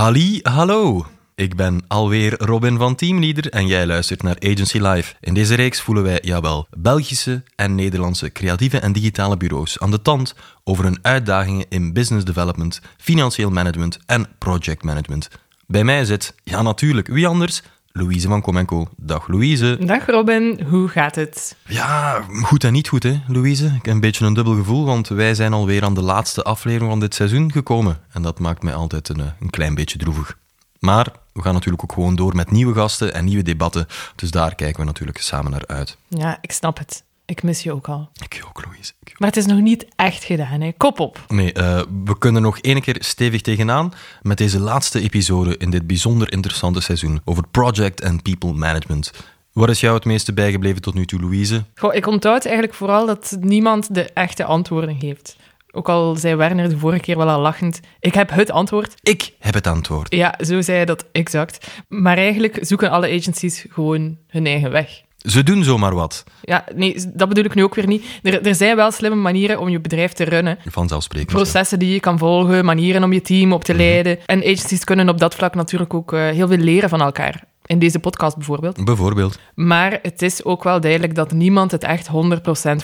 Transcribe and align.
Halli, 0.00 0.40
hallo. 0.42 1.06
Ik 1.34 1.56
ben 1.56 1.80
alweer 1.88 2.34
Robin 2.38 2.76
van 2.76 2.94
Teamleader 2.94 3.50
en 3.50 3.66
jij 3.66 3.86
luistert 3.86 4.22
naar 4.22 4.36
Agency 4.38 4.78
Live. 4.78 5.14
In 5.20 5.34
deze 5.34 5.54
reeks 5.54 5.80
voelen 5.80 6.02
wij, 6.02 6.18
jawel, 6.22 6.66
Belgische 6.70 7.42
en 7.56 7.74
Nederlandse 7.74 8.32
creatieve 8.32 8.78
en 8.78 8.92
digitale 8.92 9.36
bureaus 9.36 9.78
aan 9.78 9.90
de 9.90 10.02
tand 10.02 10.34
over 10.64 10.84
hun 10.84 10.98
uitdagingen 11.02 11.66
in 11.68 11.92
business 11.92 12.24
development, 12.24 12.80
financieel 12.96 13.50
management 13.50 13.98
en 14.06 14.26
project 14.38 14.82
management. 14.82 15.28
Bij 15.66 15.84
mij 15.84 16.04
zit, 16.04 16.34
ja 16.44 16.62
natuurlijk, 16.62 17.06
wie 17.06 17.26
anders? 17.26 17.62
Louise 17.92 18.28
van 18.28 18.40
Comenco. 18.40 18.88
Dag 18.96 19.28
Louise. 19.28 19.78
Dag 19.80 20.06
Robin, 20.06 20.60
hoe 20.68 20.88
gaat 20.88 21.14
het? 21.14 21.56
Ja, 21.66 22.24
goed 22.42 22.64
en 22.64 22.72
niet 22.72 22.88
goed 22.88 23.02
hè, 23.02 23.20
Louise. 23.26 23.66
Ik 23.66 23.84
heb 23.84 23.94
een 23.94 24.00
beetje 24.00 24.26
een 24.26 24.34
dubbel 24.34 24.54
gevoel, 24.54 24.84
want 24.84 25.08
wij 25.08 25.34
zijn 25.34 25.52
alweer 25.52 25.84
aan 25.84 25.94
de 25.94 26.02
laatste 26.02 26.42
aflevering 26.42 26.90
van 26.90 27.00
dit 27.00 27.14
seizoen 27.14 27.52
gekomen. 27.52 28.00
En 28.12 28.22
dat 28.22 28.38
maakt 28.38 28.62
mij 28.62 28.74
altijd 28.74 29.08
een, 29.08 29.32
een 29.40 29.50
klein 29.50 29.74
beetje 29.74 29.98
droevig. 29.98 30.38
Maar 30.78 31.06
we 31.32 31.42
gaan 31.42 31.54
natuurlijk 31.54 31.82
ook 31.82 31.92
gewoon 31.92 32.16
door 32.16 32.36
met 32.36 32.50
nieuwe 32.50 32.74
gasten 32.74 33.14
en 33.14 33.24
nieuwe 33.24 33.42
debatten. 33.42 33.86
Dus 34.16 34.30
daar 34.30 34.54
kijken 34.54 34.80
we 34.80 34.86
natuurlijk 34.86 35.18
samen 35.18 35.50
naar 35.50 35.66
uit. 35.66 35.96
Ja, 36.08 36.38
ik 36.40 36.52
snap 36.52 36.78
het. 36.78 37.02
Ik 37.30 37.42
mis 37.42 37.62
je 37.62 37.72
ook 37.72 37.88
al. 37.88 38.10
Ik 38.22 38.42
ook, 38.48 38.64
Louise. 38.64 38.92
Ik 39.00 39.08
ook. 39.10 39.18
Maar 39.18 39.28
het 39.28 39.36
is 39.36 39.46
nog 39.46 39.60
niet 39.60 39.86
echt 39.96 40.24
gedaan, 40.24 40.60
hè? 40.60 40.72
Kop 40.76 41.00
op. 41.00 41.24
Nee, 41.28 41.54
uh, 41.54 41.80
we 42.04 42.18
kunnen 42.18 42.42
nog 42.42 42.58
één 42.58 42.80
keer 42.80 42.96
stevig 42.98 43.40
tegenaan 43.40 43.92
met 44.22 44.38
deze 44.38 44.60
laatste 44.60 45.00
episode 45.00 45.56
in 45.56 45.70
dit 45.70 45.86
bijzonder 45.86 46.32
interessante 46.32 46.80
seizoen 46.80 47.20
over 47.24 47.44
project 47.50 48.00
en 48.00 48.22
people 48.22 48.52
management. 48.52 49.12
Wat 49.52 49.68
is 49.68 49.80
jou 49.80 49.94
het 49.94 50.04
meeste 50.04 50.32
bijgebleven 50.32 50.82
tot 50.82 50.94
nu 50.94 51.06
toe, 51.06 51.20
Louise? 51.20 51.64
Goh, 51.74 51.94
ik 51.94 52.06
onthoud 52.06 52.44
eigenlijk 52.44 52.74
vooral 52.74 53.06
dat 53.06 53.36
niemand 53.40 53.94
de 53.94 54.04
echte 54.04 54.44
antwoorden 54.44 54.94
heeft. 54.94 55.36
Ook 55.70 55.88
al 55.88 56.16
zei 56.16 56.34
Werner 56.34 56.68
de 56.68 56.78
vorige 56.78 57.00
keer 57.00 57.16
wel 57.16 57.28
al 57.28 57.40
lachend, 57.40 57.80
ik 58.00 58.14
heb 58.14 58.30
het 58.30 58.50
antwoord. 58.50 58.94
Ik 59.02 59.32
heb 59.38 59.54
het 59.54 59.66
antwoord. 59.66 60.14
Ja, 60.14 60.34
zo 60.44 60.60
zei 60.60 60.76
hij 60.76 60.86
dat 60.86 61.04
exact. 61.12 61.66
Maar 61.88 62.16
eigenlijk 62.16 62.58
zoeken 62.60 62.90
alle 62.90 63.18
agencies 63.18 63.66
gewoon 63.68 64.18
hun 64.26 64.46
eigen 64.46 64.70
weg. 64.70 65.02
Ze 65.22 65.42
doen 65.42 65.64
zomaar 65.64 65.94
wat. 65.94 66.24
Ja, 66.42 66.64
nee, 66.74 66.96
dat 67.14 67.28
bedoel 67.28 67.44
ik 67.44 67.54
nu 67.54 67.62
ook 67.62 67.74
weer 67.74 67.86
niet. 67.86 68.04
Er, 68.22 68.46
er 68.46 68.54
zijn 68.54 68.76
wel 68.76 68.90
slimme 68.90 69.16
manieren 69.16 69.60
om 69.60 69.68
je 69.68 69.80
bedrijf 69.80 70.12
te 70.12 70.24
runnen. 70.24 70.58
Vanzelfsprekend. 70.66 71.32
Processen 71.32 71.78
die 71.78 71.92
je 71.92 72.00
kan 72.00 72.18
volgen, 72.18 72.64
manieren 72.64 73.02
om 73.04 73.12
je 73.12 73.20
team 73.20 73.52
op 73.52 73.64
te 73.64 73.72
Mhm. 73.72 73.80
leiden. 73.80 74.18
En 74.26 74.38
agencies 74.42 74.84
kunnen 74.84 75.08
op 75.08 75.18
dat 75.18 75.34
vlak 75.34 75.54
natuurlijk 75.54 75.94
ook 75.94 76.12
uh, 76.12 76.20
heel 76.28 76.48
veel 76.48 76.56
leren 76.56 76.88
van 76.88 77.00
elkaar. 77.00 77.44
In 77.66 77.78
deze 77.78 77.98
podcast 77.98 78.36
bijvoorbeeld. 78.36 78.84
Bijvoorbeeld. 78.84 79.38
Maar 79.54 79.98
het 80.02 80.22
is 80.22 80.44
ook 80.44 80.64
wel 80.64 80.80
duidelijk 80.80 81.14
dat 81.14 81.32
niemand 81.32 81.70
het 81.70 81.84
echt 81.84 82.08
100% 82.08 82.10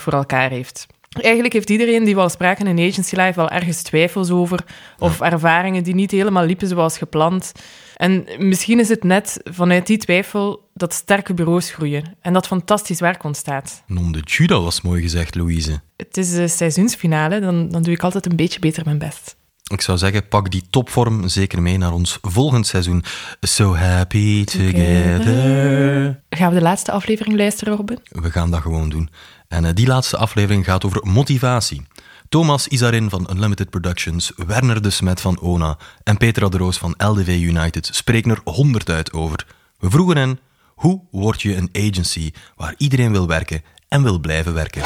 voor 0.01 0.13
elkaar 0.13 0.49
heeft. 0.49 0.87
Eigenlijk 1.09 1.53
heeft 1.53 1.69
iedereen 1.69 2.03
die 2.03 2.15
wel 2.15 2.29
spraken 2.29 2.67
in 2.67 2.89
Agency 2.89 3.15
Life 3.15 3.33
wel 3.35 3.49
ergens 3.49 3.81
twijfels 3.81 4.29
over, 4.29 4.63
of 4.99 5.21
ervaringen 5.21 5.83
die 5.83 5.95
niet 5.95 6.11
helemaal 6.11 6.45
liepen 6.45 6.67
zoals 6.67 6.97
gepland. 6.97 7.51
En 7.95 8.27
misschien 8.37 8.79
is 8.79 8.89
het 8.89 9.03
net 9.03 9.39
vanuit 9.43 9.87
die 9.87 9.97
twijfel 9.97 10.69
dat 10.73 10.93
sterke 10.93 11.33
bureaus 11.33 11.71
groeien 11.71 12.15
en 12.21 12.33
dat 12.33 12.47
fantastisch 12.47 12.99
werk 12.99 13.23
ontstaat. 13.23 13.83
Nom 13.87 14.11
de 14.11 14.19
Juda 14.19 14.59
was 14.59 14.81
mooi 14.81 15.01
gezegd, 15.01 15.35
Louise. 15.35 15.81
Het 15.97 16.17
is 16.17 16.33
de 16.33 16.47
seizoensfinale, 16.47 17.39
dan, 17.39 17.69
dan 17.69 17.83
doe 17.83 17.93
ik 17.93 18.03
altijd 18.03 18.25
een 18.25 18.35
beetje 18.35 18.59
beter 18.59 18.85
mijn 18.85 18.97
best. 18.97 19.35
Ik 19.67 19.81
zou 19.81 19.97
zeggen, 19.97 20.27
pak 20.27 20.51
die 20.51 20.63
topvorm 20.69 21.27
zeker 21.27 21.61
mee 21.61 21.77
naar 21.77 21.93
ons 21.93 22.17
volgend 22.21 22.67
seizoen. 22.67 23.03
So 23.41 23.75
happy 23.75 24.43
together. 24.43 26.21
Gaan 26.29 26.49
we 26.49 26.55
de 26.55 26.61
laatste 26.61 26.91
aflevering 26.91 27.37
luisteren, 27.37 27.75
Robin? 27.75 27.99
We 28.09 28.31
gaan 28.31 28.51
dat 28.51 28.61
gewoon 28.61 28.89
doen. 28.89 29.09
En 29.47 29.63
uh, 29.63 29.69
die 29.73 29.87
laatste 29.87 30.17
aflevering 30.17 30.65
gaat 30.65 30.85
over 30.85 31.01
motivatie. 31.03 31.85
Thomas 32.29 32.67
Isarin 32.67 33.09
van 33.09 33.27
Unlimited 33.31 33.69
Productions, 33.69 34.31
Werner 34.35 34.81
de 34.81 34.89
Smet 34.89 35.21
van 35.21 35.39
ONA 35.39 35.77
en 36.03 36.17
Petra 36.17 36.49
de 36.49 36.57
Roos 36.57 36.77
van 36.77 36.95
LDV 36.97 37.27
United 37.27 37.89
spreken 37.91 38.31
er 38.31 38.41
honderd 38.43 38.89
uit 38.89 39.13
over. 39.13 39.45
We 39.79 39.89
vroegen 39.89 40.17
hen, 40.17 40.39
hoe 40.75 41.01
word 41.11 41.41
je 41.41 41.55
een 41.55 41.69
agency 41.73 42.31
waar 42.55 42.73
iedereen 42.77 43.11
wil 43.11 43.27
werken 43.27 43.63
en 43.87 44.03
wil 44.03 44.19
blijven 44.19 44.53
werken? 44.53 44.81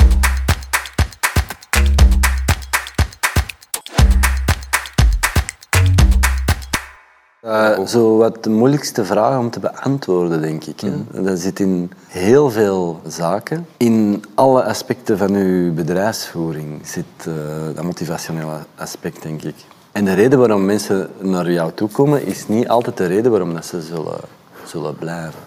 Uh, 7.45 7.85
zo 7.85 8.17
wat 8.17 8.43
de 8.43 8.49
moeilijkste 8.49 9.05
vraag 9.05 9.39
om 9.39 9.49
te 9.49 9.59
beantwoorden, 9.59 10.41
denk 10.41 10.63
ik. 10.63 10.81
Mm. 10.81 11.07
Dat 11.11 11.39
zit 11.39 11.59
in 11.59 11.91
heel 12.07 12.49
veel 12.51 13.01
zaken. 13.07 13.67
In 13.77 14.23
alle 14.35 14.63
aspecten 14.63 15.17
van 15.17 15.33
uw 15.33 15.73
bedrijfsvoering 15.73 16.87
zit 16.87 17.05
uh, 17.27 17.33
dat 17.75 17.83
motivationele 17.83 18.57
aspect, 18.75 19.21
denk 19.21 19.43
ik. 19.43 19.55
En 19.91 20.05
de 20.05 20.13
reden 20.13 20.39
waarom 20.39 20.65
mensen 20.65 21.09
naar 21.19 21.51
jou 21.51 21.71
toe 21.73 21.89
komen, 21.89 22.25
is 22.25 22.47
niet 22.47 22.67
altijd 22.67 22.97
de 22.97 23.05
reden 23.05 23.31
waarom 23.31 23.53
dat 23.53 23.65
ze 23.65 23.81
zullen, 23.81 24.19
zullen 24.65 24.95
blijven. 24.95 25.39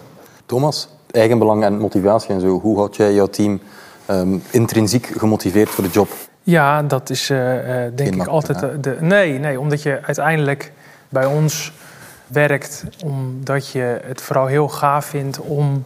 Thomas, 0.45 0.89
eigenbelang 1.11 1.63
en 1.63 1.77
motivatie 1.77 2.29
en 2.29 2.41
zo. 2.41 2.59
Hoe 2.59 2.77
houd 2.77 2.95
jij 2.95 3.13
jouw 3.13 3.27
team 3.27 3.59
um, 4.09 4.43
intrinsiek 4.49 5.05
gemotiveerd 5.05 5.69
voor 5.69 5.83
de 5.83 5.89
job? 5.89 6.09
Ja, 6.43 6.83
dat 6.83 7.09
is 7.09 7.29
uh, 7.29 7.37
denk 7.37 7.97
Geen 7.97 8.13
ik 8.13 8.27
altijd 8.27 8.59
de, 8.59 8.79
de... 8.79 8.97
Nee, 8.99 9.39
nee, 9.39 9.59
omdat 9.59 9.81
je 9.81 9.99
uiteindelijk 10.01 10.71
bij 11.09 11.25
ons 11.25 11.71
werkt 12.27 12.85
omdat 13.03 13.71
je 13.71 13.99
het 14.03 14.21
vooral 14.21 14.45
heel 14.45 14.67
gaaf 14.67 15.05
vindt 15.05 15.39
om 15.39 15.85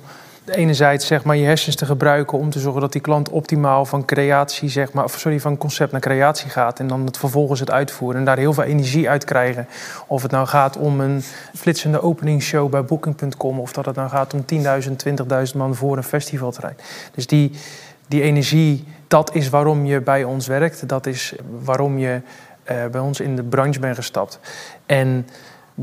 enerzijds 0.56 1.08
zeg 1.08 1.24
maar, 1.24 1.36
je 1.36 1.46
hersens 1.46 1.76
te 1.76 1.86
gebruiken 1.86 2.38
om 2.38 2.50
te 2.50 2.60
zorgen 2.60 2.82
dat 2.82 2.92
die 2.92 3.02
klant 3.02 3.30
optimaal 3.30 3.86
van 3.86 4.06
creatie, 4.06 4.70
zeg 4.70 4.94
maar, 4.94 5.04
of 5.04 5.20
sorry, 5.20 5.40
van 5.40 5.58
concept 5.58 5.92
naar 5.92 6.02
creatie 6.02 6.50
gaat 6.50 6.80
en 6.80 6.88
dan 6.88 7.06
het 7.06 7.18
vervolgens 7.18 7.60
het 7.60 7.72
uitvoeren 7.72 8.20
en 8.20 8.26
daar 8.26 8.38
heel 8.38 8.54
veel 8.54 8.64
energie 8.64 9.10
uit 9.10 9.24
krijgen. 9.24 9.68
Of 10.08 10.22
het 10.22 10.32
nou 10.32 10.48
gaat 10.48 10.78
om 10.78 11.00
een 11.00 11.24
flitsende 11.56 12.02
openingsshow 12.02 12.70
bij 12.70 12.84
Booking.com 12.84 13.60
of 13.60 13.72
dat 13.72 13.86
het 13.86 13.96
nou 13.96 14.10
gaat 14.10 14.34
om 14.34 14.46
10.000, 14.54 15.48
20.000 15.52 15.56
man 15.56 15.76
voor 15.76 15.98
een 15.98 16.04
festivalterrein. 16.04 16.78
Dus 17.16 17.28
die, 17.28 17.52
die 18.08 18.22
energie, 18.22 18.86
dat 19.08 19.36
is 19.36 19.50
waarom 19.50 19.86
je 19.86 20.02
bij 20.02 20.24
ons 20.24 20.48
werkt. 20.48 20.90
Dat 20.90 21.06
is 21.06 21.34
waarom 21.64 21.98
je 21.98 22.22
uh, 22.72 22.86
bij 22.86 23.02
ons 23.02 23.20
in 23.20 23.36
de 23.36 23.44
branche 23.44 23.80
bent 23.80 23.96
gestapt. 23.96 24.40
En 24.86 25.28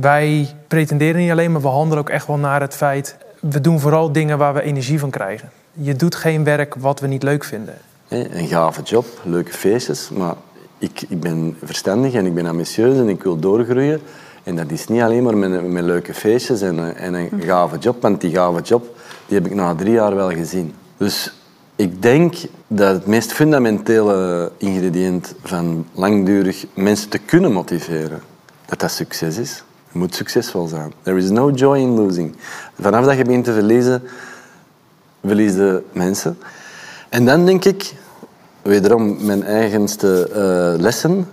wij 0.01 0.55
pretenderen 0.69 1.21
niet 1.21 1.31
alleen, 1.31 1.53
maar 1.53 1.61
we 1.61 1.69
handelen 1.69 1.99
ook 1.99 2.11
echt 2.11 2.27
wel 2.27 2.39
naar 2.39 2.61
het 2.61 2.75
feit... 2.75 3.17
we 3.41 3.61
doen 3.61 3.81
vooral 3.81 4.13
dingen 4.13 4.39
waar 4.39 4.55
we 4.55 4.63
energie 4.63 4.99
van 4.99 5.11
krijgen. 5.11 5.51
Je 5.73 5.97
doet 5.97 6.15
geen 6.15 6.45
werk 6.45 6.75
wat 6.75 7.01
we 7.01 7.07
niet 7.07 7.23
leuk 7.23 7.45
vinden. 7.45 7.75
Een 8.09 8.47
gave 8.47 8.83
job, 8.83 9.07
leuke 9.25 9.53
feestjes, 9.53 10.11
maar 10.11 10.35
ik, 10.79 11.05
ik 11.09 11.21
ben 11.21 11.57
verstandig 11.63 12.13
en 12.13 12.27
ik 12.27 12.35
ben 12.35 12.47
ambitieus 12.47 12.99
en 12.99 13.09
ik 13.09 13.23
wil 13.23 13.39
doorgroeien. 13.39 14.01
En 14.43 14.57
dat 14.57 14.71
is 14.71 14.87
niet 14.87 15.03
alleen 15.03 15.23
maar 15.23 15.37
met, 15.37 15.71
met 15.71 15.85
leuke 15.85 16.15
feestjes 16.15 16.61
en, 16.61 16.97
en 16.97 17.15
een 17.15 17.31
gave 17.41 17.79
job, 17.79 18.03
want 18.03 18.21
die 18.21 18.35
gave 18.35 18.61
job 18.61 18.97
die 19.27 19.39
heb 19.39 19.47
ik 19.47 19.55
na 19.55 19.75
drie 19.75 19.93
jaar 19.93 20.15
wel 20.15 20.31
gezien. 20.31 20.75
Dus 20.97 21.33
ik 21.77 22.03
denk 22.03 22.35
dat 22.67 22.95
het 22.95 23.07
meest 23.07 23.33
fundamentele 23.33 24.53
ingrediënt 24.57 25.35
van 25.43 25.87
langdurig 25.93 26.67
mensen 26.75 27.09
te 27.09 27.19
kunnen 27.19 27.53
motiveren, 27.53 28.21
dat 28.65 28.81
dat 28.81 28.91
succes 28.91 29.37
is. 29.37 29.65
Je 29.93 29.99
moet 29.99 30.15
succesvol 30.15 30.67
zijn. 30.67 30.93
There 31.03 31.17
is 31.17 31.31
no 31.31 31.51
joy 31.51 31.79
in 31.79 31.95
losing. 31.95 32.35
Vanaf 32.81 33.05
dat 33.05 33.17
je 33.17 33.25
begint 33.25 33.45
te 33.45 33.53
verliezen, 33.53 34.03
verlies 35.25 35.55
je 35.55 35.83
mensen. 35.93 36.39
En 37.09 37.25
dan 37.25 37.47
denk 37.47 37.65
ik, 37.65 37.95
wederom 38.63 39.25
mijn 39.25 39.45
eigenste 39.45 40.29
uh, 40.31 40.83
lessen, 40.83 41.29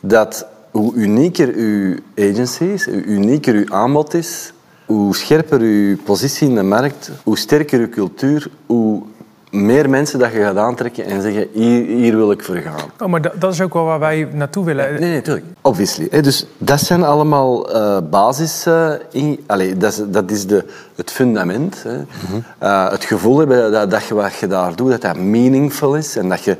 dat 0.00 0.46
hoe 0.70 0.94
unieker 0.94 1.54
uw 1.54 1.96
agency 2.16 2.64
is, 2.64 2.84
hoe 2.84 3.04
unieker 3.04 3.54
uw 3.54 3.72
aanbod 3.72 4.14
is, 4.14 4.52
hoe 4.86 5.16
scherper 5.16 5.60
uw 5.60 5.96
positie 5.96 6.48
in 6.48 6.54
de 6.54 6.62
markt, 6.62 7.10
hoe 7.22 7.38
sterker 7.38 7.80
uw 7.80 7.88
cultuur, 7.88 8.50
hoe 8.66 9.02
meer 9.50 9.90
mensen 9.90 10.18
dat 10.18 10.32
je 10.32 10.38
gaat 10.38 10.56
aantrekken 10.56 11.04
en 11.04 11.22
zeggen, 11.22 11.48
hier, 11.52 11.86
hier 11.86 12.16
wil 12.16 12.30
ik 12.30 12.42
voor 12.42 12.56
gaan. 12.56 12.90
Oh, 13.00 13.08
maar 13.08 13.22
dat 13.38 13.52
is 13.52 13.60
ook 13.60 13.74
wel 13.74 13.84
waar 13.84 13.98
wij 13.98 14.28
naartoe 14.32 14.64
willen. 14.64 14.90
Nee, 14.90 15.00
nee, 15.00 15.14
natuurlijk. 15.14 15.46
Obviously. 15.60 16.08
Dus 16.22 16.46
dat 16.58 16.80
zijn 16.80 17.04
allemaal 17.04 17.76
uh, 17.76 17.98
basis... 18.10 18.66
Uh, 18.66 18.92
in, 19.10 19.44
dat 19.76 19.92
is, 19.92 20.00
dat 20.06 20.30
is 20.30 20.46
de, 20.46 20.64
het 20.94 21.10
fundament. 21.10 21.82
Hè. 21.82 21.96
Mm 21.96 22.06
-hmm. 22.30 22.44
uh, 22.62 22.90
het 22.90 23.04
gevoel 23.04 23.38
hebben 23.38 23.72
dat, 23.72 23.90
dat 23.90 24.04
je 24.04 24.14
wat 24.14 24.34
je 24.34 24.46
daar 24.46 24.76
doet, 24.76 24.90
dat 24.90 25.00
dat 25.00 25.16
meaningful 25.16 25.96
is 25.96 26.16
en 26.16 26.28
dat 26.28 26.44
je... 26.44 26.56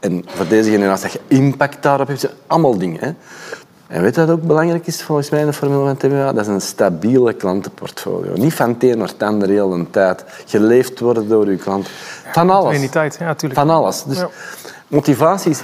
En 0.00 0.24
voor 0.26 0.48
deze 0.48 0.70
generatie, 0.70 1.02
dat 1.02 1.12
je 1.12 1.36
impact 1.36 1.82
daarop 1.82 2.08
hebt. 2.08 2.28
Allemaal 2.46 2.78
dingen. 2.78 3.00
Hè. 3.00 3.10
En 3.88 4.02
weet 4.02 4.14
je 4.14 4.20
wat 4.20 4.30
ook 4.30 4.42
belangrijk 4.42 4.86
is 4.86 5.02
volgens 5.02 5.30
mij 5.30 5.40
in 5.40 5.46
de 5.46 5.52
formule 5.52 5.84
van 5.84 5.96
TBA? 5.96 6.32
Dat 6.32 6.46
is 6.46 6.46
een 6.46 6.60
stabiele 6.60 7.32
klantenportfolio. 7.32 8.32
Niet 8.34 8.54
van 8.54 8.68
het 8.68 8.82
een 8.82 8.98
naar 8.98 9.08
het 9.08 9.22
ander 9.22 9.48
heel 9.48 9.72
een 9.72 9.90
tijd. 9.90 10.24
Geleefd 10.46 11.00
worden 11.00 11.28
door 11.28 11.50
je 11.50 11.56
klant. 11.56 11.88
Van 12.32 12.50
alles. 12.50 12.74
In 12.74 12.80
die 12.80 12.88
tijd, 12.88 13.16
ja, 13.18 13.26
natuurlijk. 13.26 13.60
Van 13.60 13.70
alles. 13.70 14.04
Dus 14.04 14.24
motivatie 14.88 15.50
is 15.50 15.60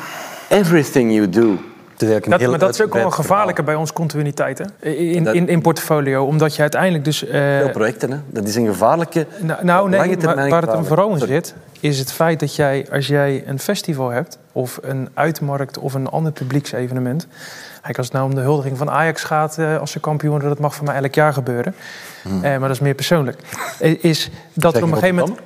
everything 0.49 1.13
you 1.13 1.29
do 1.29 1.59
Dat, 1.97 2.09
heel 2.41 2.51
maar 2.51 2.59
dat 2.59 2.75
is 2.75 2.83
ook 2.83 2.95
wel 2.95 3.05
een 3.05 3.13
gevaarlijke 3.13 3.63
bij 3.63 3.75
ons 3.75 3.93
continuïteit 3.93 4.59
hè? 4.59 4.91
In, 4.91 5.27
in, 5.35 5.49
in 5.49 5.61
portfolio. 5.61 6.25
Omdat 6.25 6.55
je 6.55 6.61
uiteindelijk 6.61 7.05
dus... 7.05 7.27
eh, 7.27 7.59
Veel 7.59 7.71
projecten, 7.71 8.11
hè. 8.11 8.19
Dat 8.27 8.49
is 8.49 8.55
een 8.57 8.67
gevaarlijke... 8.67 9.27
Nou, 9.41 9.65
nou 9.65 9.89
nee, 9.89 10.17
maar 10.17 10.49
waar 10.49 10.63
het 10.63 10.73
hem 10.73 10.85
vooral 10.85 11.11
in 11.11 11.19
zit, 11.19 11.55
is 11.81 11.99
het 11.99 12.13
feit 12.13 12.41
dat 12.41 12.57
jij, 12.57 12.87
als 12.93 13.07
jij 13.07 13.43
een 13.47 13.59
festival 13.59 14.09
hebt, 14.11 14.39
of 14.53 14.79
een 14.83 15.09
uitmarkt 15.15 15.79
of 15.79 15.95
een 15.95 16.09
ander 16.09 16.33
publieksevenement. 16.33 17.27
Kijk, 17.83 17.97
als 17.97 18.07
het 18.07 18.15
nou 18.17 18.29
om 18.29 18.35
de 18.35 18.41
huldiging 18.41 18.79
van 18.79 18.91
Ajax 18.91 19.25
gaat 19.25 19.59
eh, 19.59 19.79
als 19.81 19.91
ze 19.91 20.01
kampioen 20.01 20.31
worden, 20.31 20.49
dat 20.49 20.59
mag 20.59 20.75
voor 20.75 20.85
mij 20.87 20.95
elk 20.97 21.15
jaar 21.15 21.33
gebeuren. 21.33 21.75
Eh, 22.25 22.41
maar 22.43 22.61
dat 22.61 22.71
is 22.71 22.81
meer 22.81 22.95
persoonlijk. 22.95 23.39
Is 24.01 24.31
dat 24.53 24.75
er 24.77 24.83
op 24.83 24.89
een 24.89 24.95
gegeven 24.95 25.17
moment. 25.17 25.39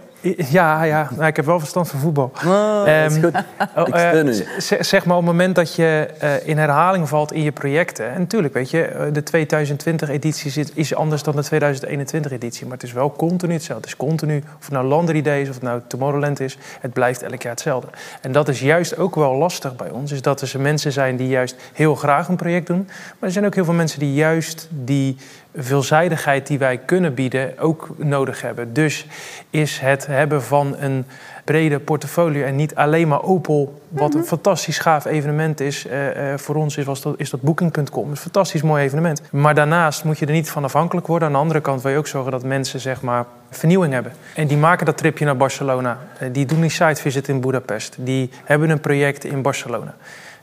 Ja, 0.50 0.82
ja 0.82 1.08
nou, 1.16 1.26
ik 1.26 1.36
heb 1.36 1.44
wel 1.44 1.58
verstand 1.58 1.88
van 1.88 2.00
voetbal. 2.00 2.30
Ah, 2.34 2.44
dat 2.78 2.86
is 2.86 3.16
Ehm, 3.16 3.22
goed. 3.22 3.34
Oh, 3.76 3.88
Ik 3.88 3.94
eh, 3.94 4.08
steun 4.08 4.26
u. 4.26 4.32
z- 4.58 4.78
zeg 4.80 5.04
maar 5.04 5.16
op 5.16 5.22
het 5.22 5.30
moment 5.32 5.54
dat 5.54 5.74
je 5.74 6.08
eh, 6.18 6.46
in 6.48 6.58
herhaling 6.58 7.08
valt 7.08 7.32
in 7.32 7.42
je 7.42 7.52
projecten. 7.52 8.10
En 8.12 8.18
natuurlijk, 8.20 8.54
weet 8.54 8.70
je, 8.70 8.82
eh, 8.84 9.06
de 9.12 9.22
2020-editie 9.22 10.52
is, 10.60 10.70
is 10.72 10.94
anders 10.94 11.22
dan 11.22 11.36
de 11.36 11.44
2021-editie. 11.44 12.64
Maar 12.66 12.74
het 12.74 12.82
is 12.86 12.92
wel 12.92 13.12
continu 13.12 13.52
hetzelfde. 13.52 13.88
Het 13.88 13.92
is 14.00 14.06
continu, 14.06 14.36
of 14.58 14.64
het 14.64 14.70
nou 14.72 14.86
Landry 14.86 15.22
Day 15.22 15.40
is 15.40 15.48
of 15.48 15.54
het 15.54 15.62
nou 15.64 15.80
Tomorrowland 15.86 16.40
is. 16.40 16.58
Het 16.80 16.92
blijft 16.92 17.22
elk 17.22 17.42
jaar 17.42 17.52
hetzelfde. 17.52 17.88
En 18.20 18.32
dat 18.32 18.48
is 18.48 18.60
juist 18.60 18.96
ook 18.98 19.14
wel 19.14 19.34
lastig 19.34 19.76
bij 19.76 19.90
ons. 19.90 20.12
Is 20.12 20.22
dat 20.22 20.40
er 20.40 20.60
mensen 20.60 20.92
zijn 20.92 21.16
die 21.16 21.28
juist 21.28 21.56
heel 21.72 21.94
graag 21.94 22.28
een 22.28 22.36
project 22.36 22.66
doen. 22.66 22.84
Maar 22.86 23.16
er 23.28 23.30
zijn 23.32 23.46
ook 23.46 23.54
heel 23.54 23.64
veel 23.64 23.74
mensen 23.74 23.98
die 23.98 24.14
juist 24.14 24.68
die 24.70 25.16
veelzijdigheid 25.58 26.46
die 26.46 26.58
wij 26.58 26.78
kunnen 26.78 27.14
bieden 27.14 27.58
ook 27.58 27.88
nodig 27.96 28.40
hebben. 28.42 28.72
Dus 28.72 29.06
is 29.50 29.78
het 29.78 30.06
hebben 30.06 30.42
van 30.42 30.76
een 30.78 31.04
brede 31.44 31.78
portfolio 31.78 32.44
en 32.44 32.56
niet 32.56 32.74
alleen 32.74 33.08
maar 33.08 33.22
Opel, 33.22 33.82
wat 33.88 34.14
een 34.14 34.24
fantastisch 34.24 34.78
gaaf 34.78 35.04
evenement 35.04 35.60
is. 35.60 35.86
eh, 35.86 36.32
eh, 36.32 36.38
voor 36.38 36.54
ons 36.54 36.76
is, 36.76 36.84
was 36.84 37.02
dat, 37.02 37.14
is 37.16 37.30
dat 37.30 37.40
Booking.com, 37.40 38.10
een 38.10 38.16
fantastisch 38.16 38.62
mooi 38.62 38.84
evenement. 38.84 39.22
Maar 39.30 39.54
daarnaast 39.54 40.04
moet 40.04 40.18
je 40.18 40.26
er 40.26 40.32
niet 40.32 40.50
van 40.50 40.64
afhankelijk 40.64 41.06
worden. 41.06 41.28
Aan 41.28 41.34
de 41.34 41.40
andere 41.40 41.60
kant 41.60 41.82
wil 41.82 41.92
je 41.92 41.98
ook 41.98 42.06
zorgen 42.06 42.32
dat 42.32 42.44
mensen 42.44 42.80
zeg 42.80 43.02
maar 43.02 43.24
vernieuwing 43.50 43.92
hebben. 43.92 44.12
En 44.34 44.46
die 44.46 44.56
maken 44.56 44.86
dat 44.86 44.96
tripje 44.96 45.24
naar 45.24 45.36
Barcelona. 45.36 45.98
Eh, 46.18 46.28
die 46.32 46.46
doen 46.46 46.60
die 46.60 46.70
site 46.70 47.00
visit 47.00 47.28
in 47.28 47.40
Budapest. 47.40 47.96
Die 47.98 48.30
hebben 48.44 48.70
een 48.70 48.80
project 48.80 49.24
in 49.24 49.42
Barcelona. 49.42 49.94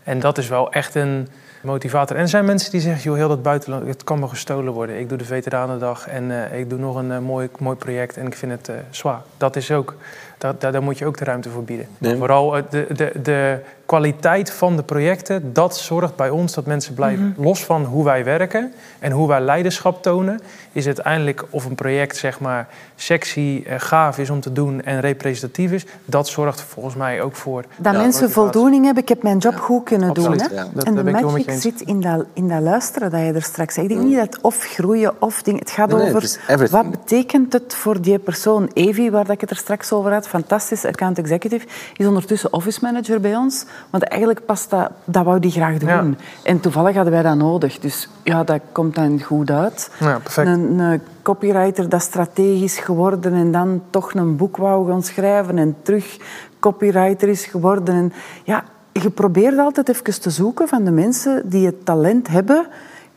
En 0.04 0.20
dat 0.20 0.38
is 0.38 0.48
wel 0.48 0.72
echt 0.72 0.96
een 0.96 1.28
motivator. 1.66 2.16
En 2.16 2.22
er 2.22 2.28
zijn 2.28 2.46
mensen 2.46 2.72
die 2.72 2.82
zeggen, 2.82 3.04
joh, 3.04 3.16
heel 3.16 3.28
dat 3.28 3.42
buitenland, 3.42 3.88
het 3.88 4.04
kan 4.04 4.20
me 4.20 4.28
gestolen 4.28 4.74
worden. 4.74 5.00
Ik 5.00 5.10
doe 5.10 5.18
de 5.18 5.26
Veteranendag 5.26 6.08
en 6.08 6.52
eh, 6.52 6.60
ik 6.60 6.70
doe 6.70 6.80
nog 6.80 6.96
een 6.96 7.12
eh, 7.12 7.20
mooi, 7.20 7.50
mooi 7.60 7.76
project 7.76 8.18
en 8.18 8.26
ik 8.26 8.36
vind 8.36 8.52
het 8.52 8.70
eh, 8.70 8.76
zwaar. 8.90 9.22
Dat 9.38 9.56
is 9.56 9.72
ook, 9.72 9.96
dat, 10.38 10.62
daar, 10.62 10.72
daar 10.72 10.84
moet 10.84 10.98
je 10.98 11.06
ook 11.06 11.18
de 11.18 11.26
ruimte 11.26 11.50
voor 11.50 11.64
bieden. 11.64 11.88
Nee. 11.98 12.18
Vooral 12.18 12.52
de, 12.70 12.88
de, 12.94 13.12
de 13.22 13.60
kwaliteit 13.86 14.52
van 14.52 14.76
de 14.76 14.84
projecten, 14.84 15.54
dat 15.54 15.78
zorgt 15.78 16.16
bij 16.16 16.30
ons 16.30 16.54
dat 16.54 16.66
mensen 16.66 16.94
blijven. 16.94 17.36
Los 17.38 17.64
van 17.66 17.84
hoe 17.84 18.04
wij 18.04 18.24
werken 18.24 18.74
en 19.00 19.12
hoe 19.12 19.28
wij 19.28 19.42
leiderschap 19.42 20.02
tonen, 20.02 20.40
is 20.72 20.86
uiteindelijk 20.86 21.44
of 21.50 21.66
een 21.66 21.76
project 21.76 22.18
zeg 22.18 22.40
maar 22.40 22.68
sexy, 22.96 23.64
eh, 23.66 23.76
gaaf 23.78 24.18
is 24.18 24.30
om 24.30 24.40
te 24.42 24.52
doen 24.52 24.82
en 24.82 25.00
representatief 25.00 25.72
is. 25.72 25.86
Dat 26.06 26.28
zorgt 26.28 26.62
volgens 26.62 26.96
mij 26.96 27.22
ook 27.22 27.36
voor... 27.36 27.64
Dat 27.78 27.94
Ja, 27.94 28.00
mensen 28.00 28.32
voldoening 28.32 28.86
hebben, 28.86 29.04
ik 29.04 29.10
heb 29.10 29.24
mijn 29.24 29.38
job 29.38 29.56
goed 29.56 29.84
kunnen 29.84 30.10
Absoluut, 30.10 30.40
doen. 30.40 30.48
Hè? 30.50 30.56
ja. 30.56 30.68
Dat- 30.74 30.84
en 30.84 30.96
de 30.96 31.04
magic 31.04 31.52
zit 31.52 31.82
in 31.82 32.02
dat, 32.02 32.26
in 32.34 32.48
dat 32.48 32.62
luisteren 32.62 33.12
dat 33.12 33.20
je 33.20 33.34
er 33.34 33.42
straks 33.42 33.74
zegt. 33.74 33.90
Ik 33.90 33.96
denk 33.96 34.08
niet 34.08 34.18
dat 34.18 34.42
of 34.42 34.64
groeien 34.64 35.22
of 35.22 35.42
dingen... 35.42 35.60
Het 35.60 35.72
gaat 35.72 35.88
Nee, 35.88 35.98
nee, 35.98 36.08
over 36.08 36.22
het 36.46 36.70
wat 36.70 36.92
betekent 36.92 37.54
het 37.54 37.76
voor 37.76 38.02
die 38.02 38.20
persoon. 38.20 38.70
Evi, 38.74 39.10
waar 39.12 39.24
dat 39.24 39.34
ik 39.34 39.42
het 39.42 39.50
er 39.50 39.56
straks 39.58 39.92
over 39.92 40.14
had, 40.14 40.28
fantastisch 40.28 40.86
account 40.86 41.18
executive, 41.18 41.68
is 41.98 42.06
ondertussen 42.06 42.54
office 42.54 42.80
manager 42.82 43.20
bij 43.22 43.36
ons. 43.36 43.66
Want 43.90 44.04
eigenlijk 44.04 44.46
past 44.46 44.70
dat, 44.70 44.92
dat 45.04 45.26
wou 45.26 45.40
die 45.40 45.52
graag 45.52 45.78
doen. 45.78 45.90
Ja. 45.90 46.06
En 46.44 46.60
toevallig 46.60 46.96
hadden 46.96 47.14
wij 47.14 47.22
dat 47.22 47.36
nodig. 47.36 47.80
Dus 47.80 48.10
ja, 48.24 48.44
dat 48.44 48.60
komt 48.72 48.96
dan 48.96 49.22
goed 49.22 49.52
uit. 49.52 49.92
Ja, 50.00 50.20
perfect. 50.20 50.48
Een, 50.48 50.80
een 50.80 51.02
copywriter 51.22 51.90
dat 51.90 52.02
strategisch 52.02 52.78
geworden 52.78 53.34
en 53.34 53.52
dan 53.52 53.82
toch 53.90 54.14
een 54.14 54.36
boek 54.36 54.58
wou 54.58 54.90
gaan 54.90 55.04
schrijven 55.04 55.58
en 55.58 55.76
terug 55.82 56.18
copywriter 56.60 57.28
is 57.30 57.46
geworden. 57.46 57.96
En 57.96 58.14
ja, 58.44 58.64
je 58.92 59.10
probeert 59.10 59.58
altijd 59.58 59.90
even 59.90 60.22
te 60.22 60.30
zoeken 60.30 60.68
van 60.68 60.84
de 60.84 60.92
mensen 60.92 61.50
die 61.50 61.66
het 61.66 61.86
talent 61.86 62.28
hebben. 62.28 62.68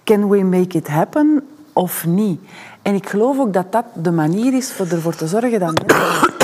Can 0.05 0.29
we 0.29 0.45
make 0.45 0.79
it 0.79 0.89
happen 0.89 1.43
of 1.73 2.07
niet? 2.07 2.41
En 2.83 2.95
ik 2.95 3.09
geloof 3.09 3.39
ook 3.39 3.53
dat 3.53 3.73
dat 3.73 3.85
de 3.95 4.11
manier 4.11 4.55
is 4.55 4.73
voor 4.73 4.87
ervoor 4.87 5.15
te 5.15 5.27
zorgen 5.27 5.61
dat 5.61 5.87
mensen 5.87 6.38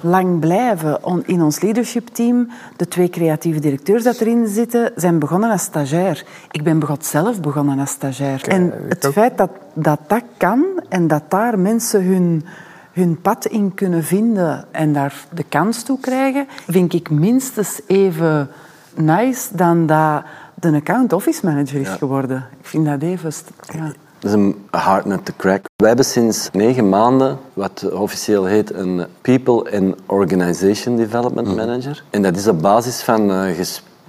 lang 0.00 0.40
blijven. 0.40 0.98
In 1.24 1.42
ons 1.42 1.60
leadership 1.60 2.08
team, 2.08 2.48
de 2.76 2.88
twee 2.88 3.08
creatieve 3.08 3.60
directeurs 3.60 4.02
dat 4.02 4.20
erin 4.20 4.46
zitten, 4.46 4.92
zijn 4.96 5.18
begonnen 5.18 5.50
als 5.50 5.62
stagiair. 5.62 6.24
Ik 6.50 6.62
ben 6.62 6.78
begot 6.78 7.04
zelf 7.04 7.40
begonnen 7.40 7.78
als 7.78 7.90
stagiair. 7.90 8.48
En 8.48 8.72
het 8.88 9.08
feit 9.12 9.38
dat, 9.38 9.50
dat 9.74 10.00
dat 10.06 10.22
kan 10.36 10.64
en 10.88 11.06
dat 11.06 11.22
daar 11.28 11.58
mensen 11.58 12.04
hun, 12.04 12.44
hun 12.92 13.20
pad 13.20 13.46
in 13.46 13.74
kunnen 13.74 14.04
vinden 14.04 14.64
en 14.70 14.92
daar 14.92 15.14
de 15.34 15.44
kans 15.48 15.82
toe 15.82 16.00
krijgen, 16.00 16.46
vind 16.68 16.92
ik 16.92 17.10
minstens 17.10 17.80
even 17.86 18.48
nice 18.94 19.56
dan 19.56 19.86
dat 19.86 20.22
de 20.54 20.72
account 20.72 21.12
office 21.12 21.46
manager 21.46 21.80
is 21.80 21.88
geworden. 21.88 22.44
Ik 22.60 22.66
vind 22.66 22.86
dat 22.86 23.02
even... 23.02 23.32
Ja. 23.72 23.92
Dat 24.24 24.32
is 24.32 24.38
een 24.38 24.66
hard 24.70 25.04
nut 25.04 25.24
to 25.24 25.32
crack. 25.36 25.64
Wij 25.76 25.88
hebben 25.88 26.06
sinds 26.06 26.48
negen 26.52 26.88
maanden 26.88 27.38
wat 27.52 27.90
officieel 27.92 28.44
heet 28.44 28.74
een 28.74 29.06
People 29.20 29.76
and 29.76 29.94
Organization 30.06 30.96
Development 30.96 31.56
Manager. 31.56 32.04
En 32.10 32.22
dat 32.22 32.36
is 32.36 32.46
op 32.46 32.62
basis 32.62 33.02
van 33.02 33.30
eh, 33.30 33.58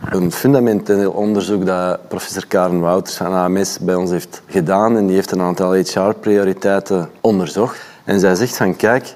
een 0.10 0.32
fundamenteel 0.32 1.12
onderzoek 1.12 1.66
dat 1.66 2.08
professor 2.08 2.48
Karen 2.48 2.80
Wouters 2.80 3.16
van 3.16 3.34
AMS 3.34 3.80
bij 3.80 3.96
ons 3.96 4.10
heeft 4.10 4.42
gedaan. 4.48 4.98
En 4.98 5.06
die 5.06 5.16
heeft 5.16 5.32
een 5.32 5.42
aantal 5.42 5.74
HR-prioriteiten 5.74 7.10
onderzocht. 7.22 7.82
En 8.04 8.20
zij 8.20 8.36
zegt 8.36 8.58
van 8.58 8.76
kijk, 8.76 9.16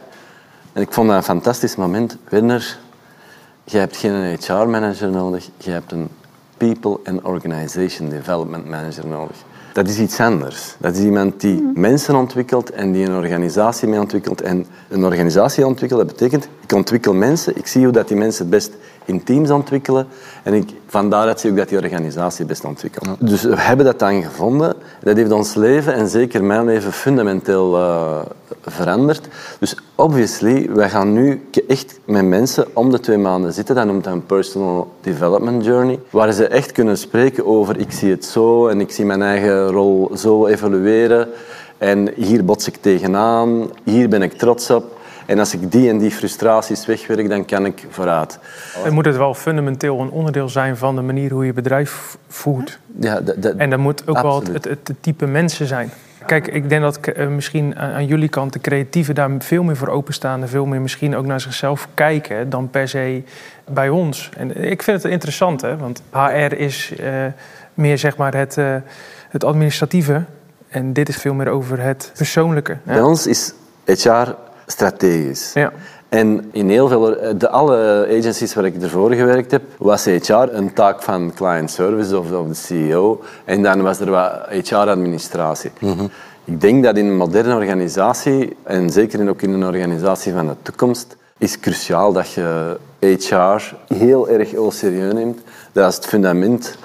en 0.74 0.82
ik 0.82 0.94
vond 0.94 1.08
dat 1.08 1.18
een 1.18 1.24
fantastisch 1.24 1.76
moment, 1.76 2.18
Werner, 2.30 2.78
je 3.64 3.78
hebt 3.78 3.98
geen 3.98 4.38
HR-manager 4.40 5.10
nodig, 5.10 5.50
je 5.58 5.72
hebt 5.72 5.92
een 5.92 6.10
People 6.58 7.00
and 7.04 7.22
Organization 7.22 8.10
Development 8.10 8.70
Manager 8.70 9.08
nodig. 9.08 9.38
Dat 9.80 9.88
is 9.88 10.00
iets 10.00 10.20
anders. 10.20 10.76
Dat 10.78 10.96
is 10.96 11.04
iemand 11.04 11.42
die 11.42 11.72
mensen 11.74 12.16
ontwikkelt 12.16 12.72
en 12.72 12.92
die 12.92 13.06
een 13.06 13.16
organisatie 13.16 13.88
mee 13.88 14.00
ontwikkelt. 14.00 14.42
En 14.42 14.66
een 14.90 15.06
organisatie 15.06 15.66
ontwikkelen, 15.66 16.08
dat 16.08 16.16
betekent, 16.16 16.50
ik 16.64 16.72
ontwikkel 16.72 17.14
mensen, 17.14 17.58
ik 17.58 17.68
zie 17.68 17.84
hoe 17.84 17.92
dat 17.92 18.08
die 18.08 18.18
mensen 18.18 18.42
het 18.42 18.50
best 18.50 18.72
in 19.06 19.24
teams 19.24 19.50
ontwikkelen. 19.50 20.08
En 20.44 20.54
ik, 20.54 20.70
van 20.88 21.10
daaruit 21.10 21.40
zie 21.40 21.50
ik 21.50 21.56
dat 21.56 21.70
die 21.70 21.78
organisatie 21.78 22.40
het 22.40 22.48
best 22.48 22.66
ontwikkelt. 22.66 23.08
Dus 23.20 23.42
we 23.42 23.60
hebben 23.60 23.86
dat 23.86 24.00
dan 24.00 24.24
gevonden. 24.24 24.76
Dat 25.04 25.18
heeft 25.18 25.32
ons 25.32 25.54
leven, 25.54 25.94
en 25.94 26.08
zeker 26.08 26.44
mijn 26.44 26.66
leven, 26.66 26.92
fundamenteel 26.92 27.78
eh, 27.78 28.20
veranderd. 28.66 29.28
Dus 29.60 29.76
obviously, 29.96 30.70
wij 30.74 30.90
gaan 30.90 31.14
nu 31.14 31.42
echt 31.68 32.00
met 32.06 32.26
mensen 32.26 32.68
om 32.74 32.92
de 32.92 33.00
twee 33.00 33.18
maanden 33.18 33.54
zitten. 33.54 33.76
Dat 33.76 33.86
noemt 33.86 34.04
dat 34.04 34.14
een 34.14 34.26
personal 34.26 34.94
development 35.02 35.66
journey. 35.66 36.00
Waar 36.10 36.32
ze 36.32 36.48
echt 36.48 36.72
kunnen 36.72 36.98
spreken 36.98 37.46
over 37.46 37.78
ik 37.78 37.92
zie 37.92 38.12
het 38.12 38.26
zo 38.26 38.68
en 38.68 38.80
ik 38.80 38.92
zie 38.92 39.06
mijn 39.06 39.22
eigen 39.22 39.68
rol 39.68 40.12
zo 40.16 40.48
evolueren. 40.48 41.28
En 41.78 42.12
hier 42.16 42.46
bots 42.46 42.68
ik 42.68 42.76
tegenaan, 42.76 43.70
hier 43.84 44.10
ben 44.10 44.22
ik 44.22 44.34
trots 44.34 44.70
op. 44.70 44.98
En 45.26 45.40
als 45.40 45.54
ik 45.54 45.72
die 45.72 45.90
en 45.90 45.98
die 45.98 46.12
frustraties 46.12 46.86
wegwerk, 46.86 47.30
dan 47.30 47.46
kan 47.46 47.66
ik 47.66 47.86
vooruit. 47.90 48.40
En 48.84 48.94
moet 48.94 49.06
het 49.06 49.18
wel 49.18 49.34
fundamenteel 49.34 50.00
een 50.00 50.10
onderdeel 50.10 50.50
zijn 50.50 50.78
van 50.78 50.96
de 50.96 51.02
manier 51.02 51.32
hoe 51.32 51.46
je 51.46 51.54
bedrijf 51.54 52.18
voert. 52.28 52.80
Ja, 53.00 53.22
En 53.58 53.70
dat 53.70 53.80
moet 53.80 54.08
ook 54.08 54.22
wel 54.22 54.44
het, 54.52 54.64
het 54.64 54.94
type 55.00 55.26
mensen 55.26 55.68
zijn. 55.68 55.92
Kijk, 56.26 56.48
ik 56.48 56.70
denk 56.70 56.82
dat 56.82 56.98
eh, 56.98 57.28
misschien 57.28 57.78
aan, 57.78 57.92
aan 57.92 58.06
jullie 58.06 58.30
kant 58.30 58.54
de 58.54 58.60
creatieven 58.60 59.16
daar 59.16 59.30
veel 59.40 59.64
meer 59.64 59.76
voor 59.76 59.88
openstaan. 59.88 60.42
En 60.42 60.50
veel 60.50 60.66
meer 60.66 60.82
misschien 60.82 61.16
ook 61.16 61.26
naar 61.26 61.42
zichzelf 61.42 61.88
kijken 61.94 62.50
dan 62.50 62.70
per 62.70 62.88
se 62.88 63.24
bij 63.70 63.90
ons. 63.90 64.30
En 64.38 64.64
ik 64.72 64.84
vind 64.84 65.04
het 65.04 65.12
interessant, 65.12 65.62
hè, 65.62 65.78
want 65.78 66.02
HR 66.12 66.54
is 66.54 66.94
eh, 67.00 67.26
meer 67.74 67.98
zeg 67.98 68.18
maar 68.18 68.36
het, 68.36 68.58
eh, 68.58 68.76
het 69.30 69.44
administratieve. 69.44 70.24
En 70.70 70.94
dit 70.94 71.10
is 71.10 71.18
veel 71.18 71.34
meer 71.34 71.50
over 71.50 71.80
het 71.82 72.12
persoonlijke. 72.16 72.78
Bij 72.84 72.96
Ja. 72.96 73.06
ons 73.06 73.28
is 73.28 73.54
HR 73.86 74.36
strategisch. 74.66 75.52
Ja. 75.54 75.72
En 76.10 76.50
in 76.52 76.70
heel 76.70 76.88
veel, 76.88 77.18
de, 77.38 77.50
alle 77.50 78.08
agencies 78.18 78.54
waar 78.54 78.66
ik 78.66 78.82
ervoor 78.82 79.14
gewerkt 79.14 79.52
heb, 79.52 79.62
was 79.78 80.06
HR 80.06 80.34
een 80.34 80.74
taak 80.74 81.02
van 81.02 81.32
client 81.36 81.72
service 81.72 82.18
of, 82.18 82.32
of 82.32 82.48
de 82.48 82.54
CEO. 82.54 83.22
En 83.46 83.64
dan 83.64 83.82
was 83.82 84.00
er 84.00 84.10
wat 84.10 84.32
HR-administratie. 84.50 85.72
Ik 86.44 86.62
denk 86.62 86.84
dat 86.84 86.98
in 86.98 87.06
een 87.06 87.18
moderne 87.18 87.56
organisatie, 87.56 88.56
en 88.64 88.90
zeker 88.90 89.30
ook 89.30 89.42
in 89.42 89.54
een 89.54 89.66
organisatie 89.66 90.34
van 90.34 90.48
de 90.48 90.56
toekomst, 90.62 91.18
is 91.38 91.60
cruciaal 91.60 92.14
dat 92.14 92.32
je 92.32 92.78
HR 93.00 93.76
heel 93.94 94.30
erg 94.30 94.50
serieus 94.70 95.14
neemt. 95.14 95.40
Dat 95.72 95.90
is 95.90 95.96
het 95.96 96.06
fundament 96.06 96.78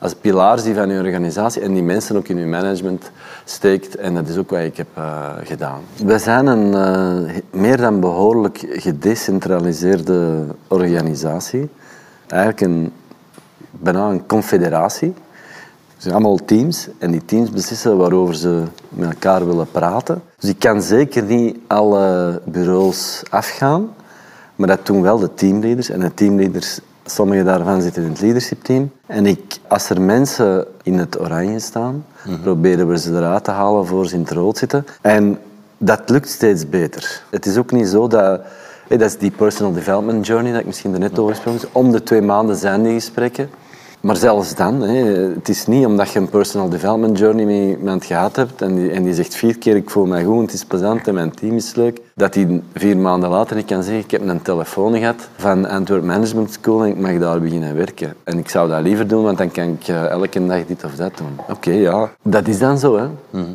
als 0.00 0.14
pilaars 0.14 0.62
die 0.62 0.74
van 0.74 0.88
je 0.88 0.98
organisatie 0.98 1.62
en 1.62 1.72
die 1.72 1.82
mensen 1.82 2.16
ook 2.16 2.28
in 2.28 2.38
je 2.38 2.46
management 2.46 3.10
steekt. 3.44 3.96
En 3.96 4.14
dat 4.14 4.28
is 4.28 4.36
ook 4.36 4.50
wat 4.50 4.60
ik 4.60 4.76
heb 4.76 4.86
eh, 4.94 5.30
gedaan. 5.44 5.80
We 6.04 6.18
zijn 6.18 6.46
een 6.46 6.74
eh, 6.74 7.36
meer 7.50 7.76
dan 7.76 8.00
behoorlijk 8.00 8.66
gedecentraliseerde 8.68 10.44
organisatie. 10.68 11.68
Eigenlijk 12.26 12.60
een, 12.60 12.92
bijna 13.70 14.08
een 14.08 14.26
confederatie. 14.26 15.14
zijn 15.96 16.14
allemaal 16.14 16.44
teams 16.44 16.88
en 16.98 17.10
die 17.10 17.24
teams 17.24 17.50
beslissen 17.50 17.96
waarover 17.96 18.34
ze 18.34 18.62
met 18.88 19.08
elkaar 19.08 19.46
willen 19.46 19.70
praten. 19.70 20.22
Dus 20.38 20.50
ik 20.50 20.58
kan 20.58 20.82
zeker 20.82 21.22
niet 21.22 21.58
alle 21.66 22.40
bureaus 22.44 23.22
afgaan, 23.30 23.94
maar 24.56 24.68
dat 24.68 24.86
doen 24.86 25.02
wel 25.02 25.18
de 25.18 25.34
teamleaders. 25.34 25.90
En 25.90 26.00
de 26.00 26.14
teamleaders, 26.14 26.80
sommige 27.04 27.42
daarvan 27.44 27.82
zitten 27.82 28.02
in 28.02 28.08
het 28.08 28.20
leadership 28.20 28.62
team. 28.62 28.90
En 29.06 29.26
ik, 29.26 29.58
als 29.68 29.90
er 29.90 30.00
mensen 30.00 30.66
in 30.82 30.98
het 30.98 31.20
oranje 31.20 31.58
staan, 31.58 32.04
proberen 32.42 32.88
we 32.88 32.98
ze 32.98 33.10
eruit 33.10 33.44
te 33.44 33.50
halen 33.50 33.86
voor 33.86 34.06
ze 34.06 34.14
in 34.14 34.20
het 34.20 34.30
rood 34.30 34.58
zitten. 34.58 34.86
En 35.00 35.38
dat 35.78 36.10
lukt 36.10 36.28
steeds 36.28 36.68
beter. 36.68 37.22
Het 37.30 37.46
is 37.46 37.56
ook 37.56 37.72
niet 37.72 37.88
zo 37.88 38.08
dat... 38.08 38.40
Dat 38.88 39.00
is 39.00 39.18
die 39.18 39.30
personal 39.30 39.72
development 39.72 40.26
journey 40.26 40.52
dat 40.52 40.60
ik 40.60 40.66
misschien 40.66 40.90
net 40.90 41.18
over 41.18 41.36
heb. 41.44 41.68
Om 41.72 41.92
de 41.92 42.02
twee 42.02 42.22
maanden 42.22 42.56
zijn 42.56 42.82
die 42.82 42.92
gesprekken. 42.92 43.50
Maar 44.00 44.16
zelfs 44.16 44.54
dan, 44.54 44.80
hè, 44.80 45.04
het 45.34 45.48
is 45.48 45.66
niet 45.66 45.86
omdat 45.86 46.10
je 46.10 46.18
een 46.18 46.28
personal 46.28 46.68
development 46.68 47.18
journey 47.18 47.44
met 47.44 47.78
iemand 47.78 48.04
gehad 48.04 48.36
hebt 48.36 48.62
en 48.62 48.74
die, 48.74 48.90
en 48.90 49.02
die 49.02 49.14
zegt 49.14 49.34
vier 49.34 49.58
keer 49.58 49.76
ik 49.76 49.90
voel 49.90 50.06
mij 50.06 50.24
goed, 50.24 50.40
het 50.40 50.52
is 50.52 50.64
plezant 50.64 51.08
en 51.08 51.14
mijn 51.14 51.34
team 51.34 51.56
is 51.56 51.74
leuk, 51.74 52.00
dat 52.14 52.32
die 52.32 52.62
vier 52.74 52.96
maanden 52.96 53.30
later 53.30 53.56
niet 53.56 53.66
kan 53.66 53.82
zeggen 53.82 54.04
ik 54.04 54.10
heb 54.10 54.28
een 54.28 54.42
telefoon 54.42 54.98
gehad 54.98 55.28
van 55.36 55.68
Antwerp 55.68 56.04
Management 56.04 56.52
School 56.52 56.82
en 56.82 56.90
ik 56.90 56.98
mag 56.98 57.18
daar 57.18 57.40
beginnen 57.40 57.76
werken. 57.76 58.14
En 58.24 58.38
ik 58.38 58.48
zou 58.48 58.68
dat 58.68 58.82
liever 58.82 59.08
doen, 59.08 59.22
want 59.22 59.38
dan 59.38 59.50
kan 59.50 59.64
ik 59.64 59.88
eh, 59.88 60.06
elke 60.06 60.46
dag 60.46 60.66
dit 60.66 60.84
of 60.84 60.94
dat 60.94 61.16
doen. 61.16 61.38
Oké, 61.48 61.70
ja, 61.70 62.10
dat 62.22 62.48
is 62.48 62.58
dan 62.58 62.78
zo. 62.78 62.96
Hè. 62.98 63.06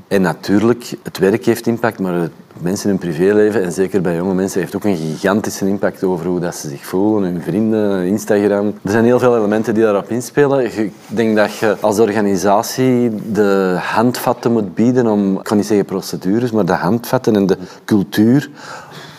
En 0.07 0.21
natuurlijk, 0.21 0.93
het 1.03 1.17
werk 1.17 1.45
heeft 1.45 1.67
impact, 1.67 1.99
maar 1.99 2.13
het 2.13 2.31
mensen 2.59 2.89
hun 2.89 2.97
privéleven, 2.97 3.63
en 3.63 3.71
zeker 3.71 4.01
bij 4.01 4.15
jonge 4.15 4.33
mensen, 4.33 4.59
heeft 4.59 4.75
ook 4.75 4.83
een 4.83 4.97
gigantische 4.97 5.67
impact 5.67 6.03
over 6.03 6.25
hoe 6.25 6.39
dat 6.39 6.55
ze 6.55 6.69
zich 6.69 6.85
voelen, 6.85 7.31
hun 7.31 7.41
vrienden, 7.41 8.05
Instagram. 8.05 8.73
Er 8.83 8.91
zijn 8.91 9.05
heel 9.05 9.19
veel 9.19 9.37
elementen 9.37 9.73
die 9.73 9.83
daarop 9.83 10.09
inspelen. 10.09 10.77
Ik 10.77 10.91
denk 11.07 11.35
dat 11.35 11.57
je 11.57 11.75
als 11.79 11.99
organisatie 11.99 13.11
de 13.31 13.77
handvatten 13.79 14.51
moet 14.51 14.75
bieden 14.75 15.07
om, 15.07 15.37
ik 15.37 15.43
kan 15.43 15.57
niet 15.57 15.65
zeggen 15.65 15.85
procedures, 15.85 16.51
maar 16.51 16.65
de 16.65 16.73
handvatten 16.73 17.35
en 17.35 17.45
de 17.45 17.57
cultuur 17.85 18.49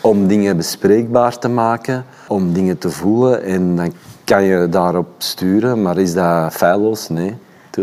om 0.01 0.27
dingen 0.27 0.57
bespreekbaar 0.57 1.39
te 1.39 1.47
maken, 1.47 2.05
om 2.27 2.53
dingen 2.53 2.77
te 2.77 2.89
voelen. 2.89 3.43
En 3.43 3.75
dan 3.75 3.93
kan 4.23 4.43
je 4.43 4.69
daarop 4.69 5.07
sturen, 5.17 5.81
maar 5.81 5.97
is 5.97 6.13
dat 6.13 6.53
feilloos? 6.53 7.09
Nee, 7.09 7.35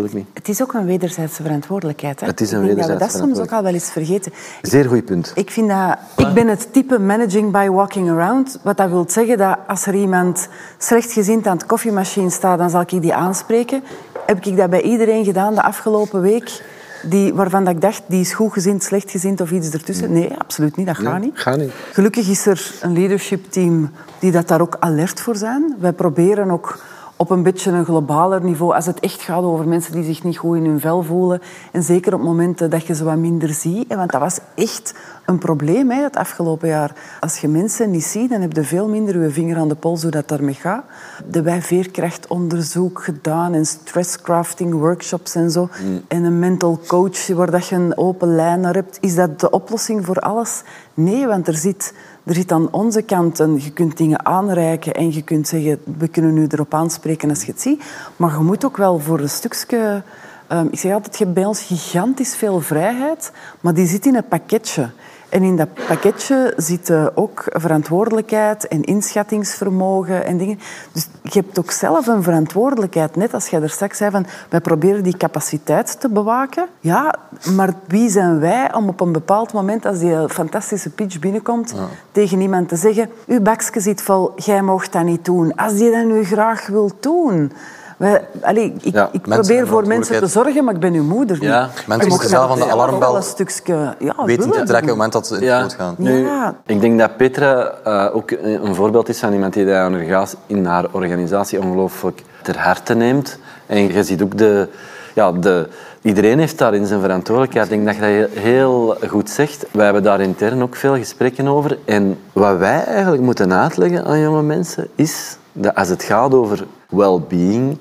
niet. 0.03 0.27
Het 0.33 0.49
is 0.49 0.63
ook 0.63 0.73
een 0.73 0.87
wederzijdse 0.87 1.43
verantwoordelijkheid. 1.43 2.21
Hè? 2.21 2.27
Het 2.27 2.41
is 2.41 2.53
een 2.53 2.61
ik 2.61 2.67
denk 2.67 2.79
dat 2.79 2.87
we 2.87 2.93
dat 2.93 3.01
wederzijdse 3.01 3.35
soms 3.35 3.49
ook 3.49 3.57
al 3.59 3.63
wel 3.63 3.73
eens 3.73 3.91
vergeten. 3.91 4.33
Zeer 4.63 4.85
goed 4.85 5.05
punt. 5.05 5.33
Ik, 5.35 5.51
vind 5.51 5.69
dat, 5.69 5.99
ik 6.17 6.33
ben 6.35 6.49
het 6.49 6.73
type 6.73 6.99
managing 6.99 7.53
by 7.53 7.69
walking 7.69 8.11
around. 8.11 8.59
Wat 8.63 8.77
dat 8.77 8.89
wil 8.89 9.05
zeggen 9.09 9.39
dat 9.39 9.59
als 9.67 9.87
er 9.87 9.95
iemand 9.95 10.49
slechtgezind 10.79 11.47
aan 11.47 11.57
het 11.57 11.67
koffiemachine 11.67 12.31
staat, 12.31 12.59
dan 12.59 12.71
zal 12.71 12.81
ik 12.81 13.03
die 13.03 13.15
aanspreken. 13.15 13.83
Heb 14.27 14.45
ik 14.45 14.57
dat 14.57 14.71
bij 14.71 14.83
iedereen 14.83 15.25
gedaan 15.25 15.55
de 15.55 15.63
afgelopen 15.63 16.21
week? 16.21 16.63
Die, 17.09 17.35
waarvan 17.35 17.65
dat 17.65 17.75
ik 17.75 17.81
dacht, 17.81 18.03
die 18.07 18.21
is 18.21 18.33
goedgezind, 18.33 18.83
slechtgezind 18.83 19.41
of 19.41 19.51
iets 19.51 19.71
ertussen. 19.71 20.13
Nee, 20.13 20.33
absoluut 20.39 20.77
niet. 20.77 20.87
Dat 20.87 20.97
gaat 20.97 21.21
niet. 21.21 21.39
Ga 21.39 21.57
niet. 21.57 21.73
Gelukkig 21.93 22.29
is 22.29 22.47
er 22.47 22.73
een 22.81 22.93
leadership 22.93 23.51
team 23.51 23.91
die 24.19 24.33
dat 24.33 24.49
daar 24.49 24.61
ook 24.61 24.77
alert 24.79 25.21
voor 25.21 25.37
zijn. 25.37 25.77
Wij 25.79 25.93
proberen 25.93 26.51
ook 26.51 26.79
op 27.17 27.31
een 27.31 27.43
beetje 27.43 27.71
een 27.71 27.85
globaler 27.85 28.45
niveau, 28.45 28.75
als 28.75 28.87
het 28.87 29.01
echt 29.01 29.23
gaat 29.23 29.43
over 29.43 29.69
mensen 29.69 29.93
die 29.93 30.05
zich 30.05 30.25
niet 30.25 30.37
goed 30.37 30.57
in 30.57 30.65
hun 30.65 30.81
vel 30.81 31.03
voelen, 31.03 31.43
en 31.73 31.83
zeker 31.83 32.15
op 32.15 32.23
momenten 32.23 32.71
dat 32.71 32.87
je 32.87 32.95
ze 32.95 33.05
wat 33.05 33.17
minder 33.17 33.49
ziet, 33.49 33.95
want 33.95 34.13
dat 34.13 34.21
was 34.21 34.39
echt 34.55 34.95
een 35.25 35.39
probleem 35.39 35.91
hè, 35.91 36.03
het 36.03 36.17
afgelopen 36.17 36.69
jaar. 36.69 36.95
Als 37.21 37.39
je 37.39 37.49
mensen 37.49 37.91
niet 37.91 38.05
ziet, 38.05 38.31
dan 38.31 38.41
heb 38.41 38.53
je 38.53 38.65
veel 38.65 38.89
minder 38.89 39.23
je 39.23 39.31
vinger 39.31 39.57
aan 39.57 39.69
de 39.69 39.75
pols 39.75 40.03
hoe 40.03 40.11
dat 40.11 40.29
daarmee 40.29 40.55
gaat. 40.55 40.85
De 41.31 41.43
wij 41.43 41.63
veerkrachtonderzoek 41.63 43.03
gedaan 43.03 43.55
en 43.55 43.67
stresscrafting 43.67 44.73
workshops 44.73 45.35
en 45.35 45.51
zo. 45.51 45.69
En 46.09 46.25
een 46.25 46.39
mental 46.39 46.81
coach 46.87 47.27
waar 47.27 47.51
dat 47.51 47.67
je 47.67 47.75
een 47.75 47.97
open 47.97 48.35
lijn 48.35 48.61
naar 48.61 48.75
hebt. 48.75 48.99
Is 49.01 49.15
dat 49.15 49.41
de 49.41 49.51
oplossing 49.51 50.05
voor 50.05 50.19
alles? 50.19 50.63
Nee, 50.95 51.27
want 51.27 51.49
er 51.49 51.57
zit, 51.57 51.95
er 52.25 52.35
zit 52.35 52.53
aan 52.53 52.73
onze 52.73 53.03
kant 53.03 53.39
een, 53.39 53.61
je 53.63 53.73
kunt 53.73 53.97
dingen 53.97 54.27
aanreiken 54.27 54.95
en 54.95 55.13
je 55.13 55.23
kunt 55.23 55.49
zeggen, 55.49 55.81
we 55.99 56.09
kunnen 56.09 56.37
u 56.37 56.47
erop 56.49 56.75
aanspreken 56.75 57.29
als 57.29 57.45
je 57.45 57.53
het 57.53 57.61
ziet. 57.61 57.85
Maar 58.17 58.31
je 58.31 58.45
moet 58.45 58.65
ook 58.65 58.77
wel 58.77 58.99
voor 58.99 59.21
een 59.21 59.29
stukje... 59.29 60.03
ehm, 60.47 60.67
ik 60.71 60.79
zeg 60.79 60.93
altijd, 60.93 61.19
je 61.19 61.25
hebt 61.25 61.37
bij 61.37 61.45
ons 61.45 61.63
gigantisch 61.63 62.37
veel 62.37 62.61
vrijheid, 62.61 63.33
maar 63.61 63.75
die 63.75 63.87
zit 63.87 64.07
in 64.07 64.15
een 64.15 64.29
pakketje. 64.29 64.91
En 65.35 65.43
in 65.43 65.57
dat 65.57 65.69
pakketje 65.89 66.53
zit 66.57 66.91
eh, 66.91 67.07
ook 67.15 67.45
verantwoordelijkheid 67.47 68.69
en 68.69 68.83
inschattingsvermogen 68.83 70.25
en 70.25 70.37
dingen. 70.37 70.59
Dus 70.93 71.09
je 71.23 71.39
hebt 71.41 71.59
ook 71.59 71.71
zelf 71.71 72.07
een 72.07 72.23
verantwoordelijkheid. 72.23 73.17
Net 73.17 73.35
als 73.35 73.49
jij 73.49 73.63
er 73.63 73.71
straks 73.71 73.99
zei 73.99 74.11
van, 74.11 74.27
wij 74.49 74.61
proberen 74.61 75.03
die 75.03 75.17
capaciteit 75.17 76.01
te 76.01 76.09
bewaken. 76.09 76.67
Ja, 76.81 77.15
maar 77.57 77.75
wie 77.87 78.11
zijn 78.11 78.41
wij 78.41 78.75
om 78.75 78.89
op 78.89 79.01
een 79.01 79.13
bepaald 79.13 79.53
moment, 79.53 79.87
als 79.87 79.99
die 79.99 80.29
fantastische 80.29 80.91
pitch 80.91 81.19
binnenkomt, 81.19 81.75
tegen 82.13 82.41
iemand 82.41 82.69
te 82.69 82.77
zeggen, 82.77 83.11
uw 83.27 83.41
bakje 83.41 83.81
zit 83.81 84.03
vol, 84.03 84.33
jij 84.37 84.63
mocht 84.63 84.93
dat 84.93 85.05
niet 85.05 85.25
doen. 85.25 85.55
Als 85.55 85.75
die 85.75 85.91
dat 85.91 86.05
nu 86.05 86.25
graag 86.25 86.67
wil 86.67 86.91
doen... 87.01 87.53
Wij, 87.97 88.25
allee, 88.43 88.75
ik, 88.81 88.93
Ja, 88.95 89.09
ik 89.13 89.27
mensen 89.27 89.47
probeer 89.47 89.67
voor 89.67 89.87
mensen 89.87 90.19
te 90.19 90.27
zorgen, 90.27 90.65
maar 90.65 90.75
ik 90.75 90.81
ben 90.81 90.93
uw 90.95 91.03
moeder 91.03 91.37
niet. 91.37 91.49
Ja, 91.49 91.69
mensen 91.87 92.09
moeten 92.09 92.29
zelf 92.29 92.51
aan 92.51 92.59
de 92.59 92.71
alarmbel 92.71 93.17
een 93.17 93.23
stukje 93.23 93.95
ja, 93.99 94.15
Weten 94.25 94.51
te 94.51 94.63
trekken 94.63 94.75
op 94.75 94.81
het 94.81 94.87
moment 94.87 95.13
dat 95.13 95.27
ze 95.27 95.35
in 95.41 95.49
het 95.49 95.61
dood 95.61 95.75
gaan. 95.75 95.95
Nu, 95.99 96.25
Ja. 96.27 96.55
Ik 96.67 96.81
denk 96.81 96.99
dat 96.99 97.17
Petra 97.17 97.73
eh, 97.85 98.17
ook 98.17 98.31
een 98.31 98.75
voorbeeld 98.75 99.09
is 99.09 99.19
van 99.19 99.33
iemand 99.33 99.53
die 99.53 99.65
dat 99.65 99.91
in 99.93 100.11
haar- 100.13 100.29
in 100.47 100.65
haar 100.65 100.85
organisatie 100.91 101.61
ongelooflijk 101.61 102.23
ter 102.43 102.59
harte 102.59 102.95
neemt. 102.95 103.39
En 103.67 103.93
je 103.93 104.03
ziet 104.05 104.23
ook 104.23 104.39
de... 104.39 104.69
Ja, 105.15 105.33
de 105.33 105.69
iedereen 106.03 106.39
heeft 106.39 106.59
daarin 106.59 106.87
zijn 106.87 107.01
verantwoordelijkheid. 107.01 107.71
Ik 107.71 107.85
denk 107.85 107.87
dat 108.01 108.09
je 108.11 108.29
dat 108.33 108.43
heel 108.43 108.97
goed 109.09 109.31
zegt. 109.31 109.67
Wij 109.71 109.85
hebben 109.85 110.03
daar 110.03 110.21
intern 110.21 110.63
ook 110.63 110.77
veel 110.77 110.97
gesprekken 110.97 111.49
over. 111.49 111.79
En 111.85 112.19
wat 112.33 112.57
wij 112.59 112.85
eigenlijk 112.85 113.23
moeten 113.23 113.53
uitleggen 113.53 114.05
aan 114.05 114.21
jonge 114.21 114.43
mensen 114.43 114.89
is 114.95 115.37
dat 115.57 115.75
als 115.75 115.89
het 115.89 116.03
gaat 116.03 116.35
over 116.35 116.67
well-being, 116.89 117.79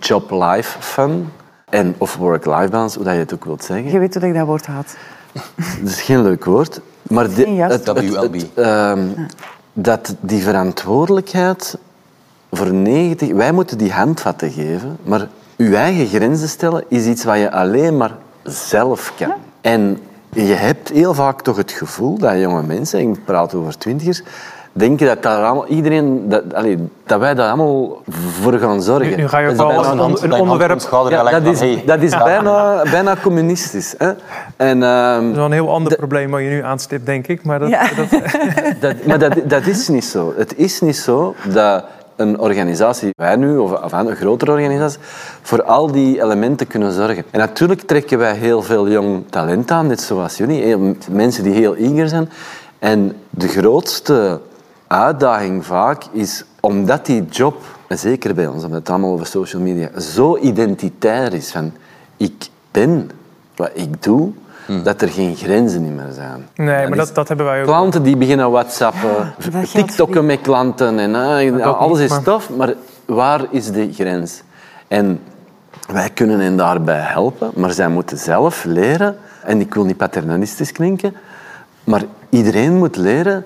job-life 0.00 0.78
fun 0.80 1.28
en 1.68 1.94
of 1.98 2.16
work-life 2.16 2.68
balance, 2.70 2.96
hoe 2.96 3.04
dat 3.04 3.14
je 3.14 3.20
het 3.20 3.34
ook 3.34 3.44
wilt 3.44 3.64
zeggen. 3.64 3.90
Je 3.92 3.98
weet 3.98 4.14
hoe 4.14 4.26
ik 4.28 4.34
dat 4.34 4.46
woord 4.46 4.66
haat. 4.66 4.96
Dat 5.82 5.90
is 5.90 6.02
geen 6.02 6.22
leuk 6.22 6.44
woord. 6.44 6.80
Maar 7.02 7.24
het, 7.24 7.36
het- 7.72 7.84
ehm, 8.54 9.06
dat 9.72 10.14
die 10.20 10.42
verantwoordelijkheid 10.42 11.78
voor 12.52 12.72
90... 12.74 13.32
Wij 13.32 13.52
moeten 13.52 13.78
die 13.78 13.92
handvatten 13.92 14.50
geven, 14.50 14.96
maar 15.02 15.28
uw 15.56 15.74
eigen 15.74 16.06
grenzen 16.06 16.48
stellen 16.48 16.84
is 16.88 17.06
iets 17.06 17.24
wat 17.24 17.36
je 17.38 17.52
alleen 17.52 17.96
maar 17.96 18.14
zelf 18.42 19.12
kan. 19.18 19.32
En 19.60 19.98
je 20.32 20.42
hebt 20.42 20.88
heel 20.88 21.14
vaak 21.14 21.42
toch 21.42 21.56
het 21.56 21.70
gevoel 21.72 22.18
dat 22.18 22.38
jonge 22.40 22.62
mensen, 22.62 23.00
ik 23.00 23.24
praat 23.24 23.54
over 23.54 23.78
twintigers, 23.78 24.22
denken 24.76 25.06
dat, 25.06 25.22
daar 25.22 25.44
allemaal, 25.44 25.66
iedereen, 25.66 26.28
dat, 26.28 26.54
allee, 26.54 26.88
dat 27.06 27.20
wij 27.20 27.34
daar 27.34 27.46
allemaal 27.48 28.02
voor 28.40 28.52
gaan 28.58 28.82
zorgen. 28.82 29.08
Nu, 29.10 29.16
nu 29.16 29.28
ga 29.28 29.38
je 29.38 29.48
ook 29.48 29.56
Dat 29.56 29.70
is 29.70 29.74
wel 29.74 29.82
bijna 29.82 30.02
een, 30.02 30.32
een 30.32 30.40
onderwerp... 30.40 30.80
ja, 31.10 31.30
dat 31.30 31.44
is, 31.46 31.60
hey, 31.60 31.82
dat 31.86 32.00
is 32.00 32.10
bijna, 32.18 32.82
bijna 32.90 33.16
communistisch. 33.22 33.94
Hè? 33.98 34.12
En, 34.56 34.82
ehm, 34.82 35.20
Dat 35.22 35.30
is 35.30 35.36
wel 35.36 35.44
een 35.44 35.52
heel 35.52 35.70
ander 35.70 35.96
probleem 35.96 36.30
wat 36.30 36.40
je 36.40 36.46
nu 36.48 36.62
aanstipt, 36.62 37.06
denk 37.06 37.26
ik. 37.26 37.44
Maar 37.44 37.58
dat, 37.58 37.68
Ja. 37.68 37.88
dat, 37.96 38.08
Dat, 38.80 39.06
maar 39.06 39.18
dat, 39.18 39.34
dat 39.44 39.66
is 39.66 39.88
niet 39.88 40.04
zo. 40.04 40.32
Het 40.36 40.56
is 40.56 40.80
niet 40.80 40.96
zo 40.96 41.34
dat 41.52 41.84
een 42.16 42.40
organisatie, 42.40 43.10
wij 43.16 43.36
nu, 43.36 43.56
of, 43.56 43.82
of 43.82 43.92
een 43.92 44.16
grotere 44.16 44.50
organisatie, 44.50 44.98
voor 45.42 45.62
al 45.62 45.92
die 45.92 46.22
elementen 46.22 46.66
kunnen 46.66 46.92
zorgen. 46.92 47.24
En 47.30 47.38
natuurlijk 47.38 47.80
trekken 47.80 48.18
wij 48.18 48.34
heel 48.34 48.62
veel 48.62 48.88
jong 48.88 49.24
talent 49.30 49.70
aan, 49.70 49.86
net 49.86 50.00
zoals 50.00 50.36
jullie. 50.36 50.62
Heel- 50.62 50.94
Mensen 51.10 51.42
die 51.44 51.52
heel 51.54 51.74
eager 51.76 52.08
zijn. 52.08 52.30
En 52.78 53.12
de 53.30 53.48
grootste 53.48 54.40
uitdaging 54.86 55.64
vaak 55.66 56.02
is, 56.12 56.44
omdat 56.60 57.06
die 57.06 57.24
job, 57.24 57.62
en 57.88 57.98
zeker 57.98 58.34
bij 58.34 58.46
ons, 58.46 58.64
omdat 58.64 58.78
het 58.78 58.90
allemaal 58.90 59.12
over 59.12 59.26
social 59.26 59.62
media, 59.62 60.00
zo 60.00 60.36
identitair 60.36 61.32
is 61.34 61.50
van 61.50 61.72
ik 62.16 62.48
ben 62.70 63.10
wat 63.56 63.70
ik 63.74 64.02
doe, 64.02 64.30
dat 64.82 65.02
er 65.02 65.08
geen 65.08 65.36
grenzen 65.36 65.94
meer 65.94 66.12
zijn. 66.12 66.46
nee, 66.54 66.80
Dan 66.80 66.88
maar 66.88 66.98
is- 66.98 67.06
dat, 67.06 67.14
dat 67.14 67.28
hebben 67.28 67.46
wij 67.46 67.60
ook. 67.60 67.66
Klanten 67.66 68.02
die 68.02 68.16
beginnen 68.16 68.50
whatsappen, 68.50 69.34
tiktokken 69.72 70.26
met 70.26 70.40
klanten 70.40 70.98
en 70.98 71.14
eh, 71.14 71.78
alles 71.78 71.92
niet, 71.98 72.04
is 72.04 72.10
maar- 72.10 72.22
tof, 72.22 72.50
maar 72.56 72.74
waar 73.04 73.40
is 73.50 73.70
de 73.70 73.92
grens? 73.92 74.42
En 74.88 75.20
wij 75.92 76.10
kunnen 76.10 76.40
hen 76.40 76.56
daarbij 76.56 77.00
helpen, 77.00 77.50
maar 77.54 77.72
zij 77.72 77.88
moeten 77.88 78.18
zelf 78.18 78.64
leren, 78.64 79.16
en 79.44 79.60
ik 79.60 79.74
wil 79.74 79.84
niet 79.84 79.96
paternalistisch 79.96 80.72
klinken, 80.72 81.14
maar 81.84 82.02
iedereen 82.28 82.74
moet 82.76 82.96
leren 82.96 83.44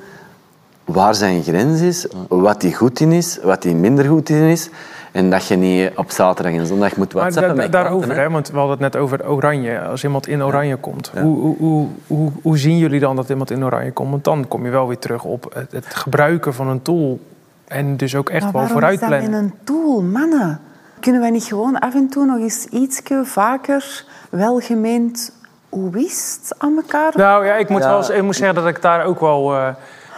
waar 0.93 1.15
zijn 1.15 1.43
grens 1.43 1.81
is, 1.81 2.07
wat 2.29 2.63
hij 2.63 2.73
goed 2.73 3.01
in 3.01 3.13
is, 3.13 3.39
wat 3.43 3.63
hij 3.63 3.73
minder 3.75 4.05
goed 4.05 4.29
in 4.29 4.43
is, 4.43 4.69
en 5.13 5.31
dat 5.31 5.47
je 5.47 5.57
niet 5.57 5.91
op 5.97 6.11
zaterdag 6.11 6.53
en 6.55 6.67
zondag 6.67 6.97
moet 6.97 7.13
Maar 7.15 7.23
whatsappen 7.23 7.57
da- 7.57 7.63
met 7.63 7.73
daarover, 7.73 8.17
hè, 8.17 8.31
want 8.31 8.51
we 8.51 8.57
hadden 8.59 8.73
het 8.83 8.93
net 8.93 9.03
over 9.03 9.29
oranje. 9.31 9.81
Als 9.81 10.05
iemand 10.05 10.27
in 10.27 10.43
oranje 10.45 10.77
komt, 10.77 11.11
hoe, 11.21 11.39
hoe, 11.41 11.57
hoe, 11.59 11.87
hoe, 12.07 12.31
hoe 12.43 12.59
zien 12.59 12.79
jullie 12.79 13.01
dan 13.01 13.17
dat 13.17 13.29
iemand 13.29 13.51
in 13.51 13.65
oranje 13.65 13.93
komt? 13.93 14.11
Want 14.11 14.25
dan 14.25 14.49
kom 14.49 14.65
je 14.65 14.71
wel 14.71 14.87
weer 14.89 14.99
terug 14.99 15.25
op 15.25 15.51
het, 15.55 15.73
het 15.73 15.87
gebruiken 15.95 16.55
van 16.55 16.69
een 16.69 16.83
tool. 16.83 17.21
En 17.69 17.97
dus 17.97 18.15
ook 18.15 18.31
echt 18.31 18.43
Maar 18.45 18.53
wel 18.53 18.67
vooruit 18.67 18.99
plannen. 18.99 19.23
in 19.23 19.33
een 19.33 19.53
tool, 19.65 20.03
mannen? 20.03 20.61
Kunnen 21.01 21.21
wij 21.21 21.31
niet 21.31 21.45
gewoon 21.45 21.79
af 21.79 21.95
en 21.95 22.09
toe 22.09 22.25
nog 22.25 22.39
eens 22.39 22.65
ietsje 22.67 23.23
vaker 23.25 24.05
welgemeend 24.31 25.33
hoe 25.69 25.91
wist 25.91 26.55
aan 26.59 26.77
elkaar? 26.77 27.13
Nou 27.17 27.47
ja, 27.47 27.55
ik 27.57 27.69
moet, 27.69 27.83
Ja. 27.83 27.89
wel, 27.89 27.99
eens- 27.99 28.11
ik 28.11 28.23
moet 28.23 28.37
zeggen 28.37 28.55
dat 28.55 28.67
ik 28.67 28.83
daar 28.83 29.05
ook 29.05 29.21
wel... 29.21 29.55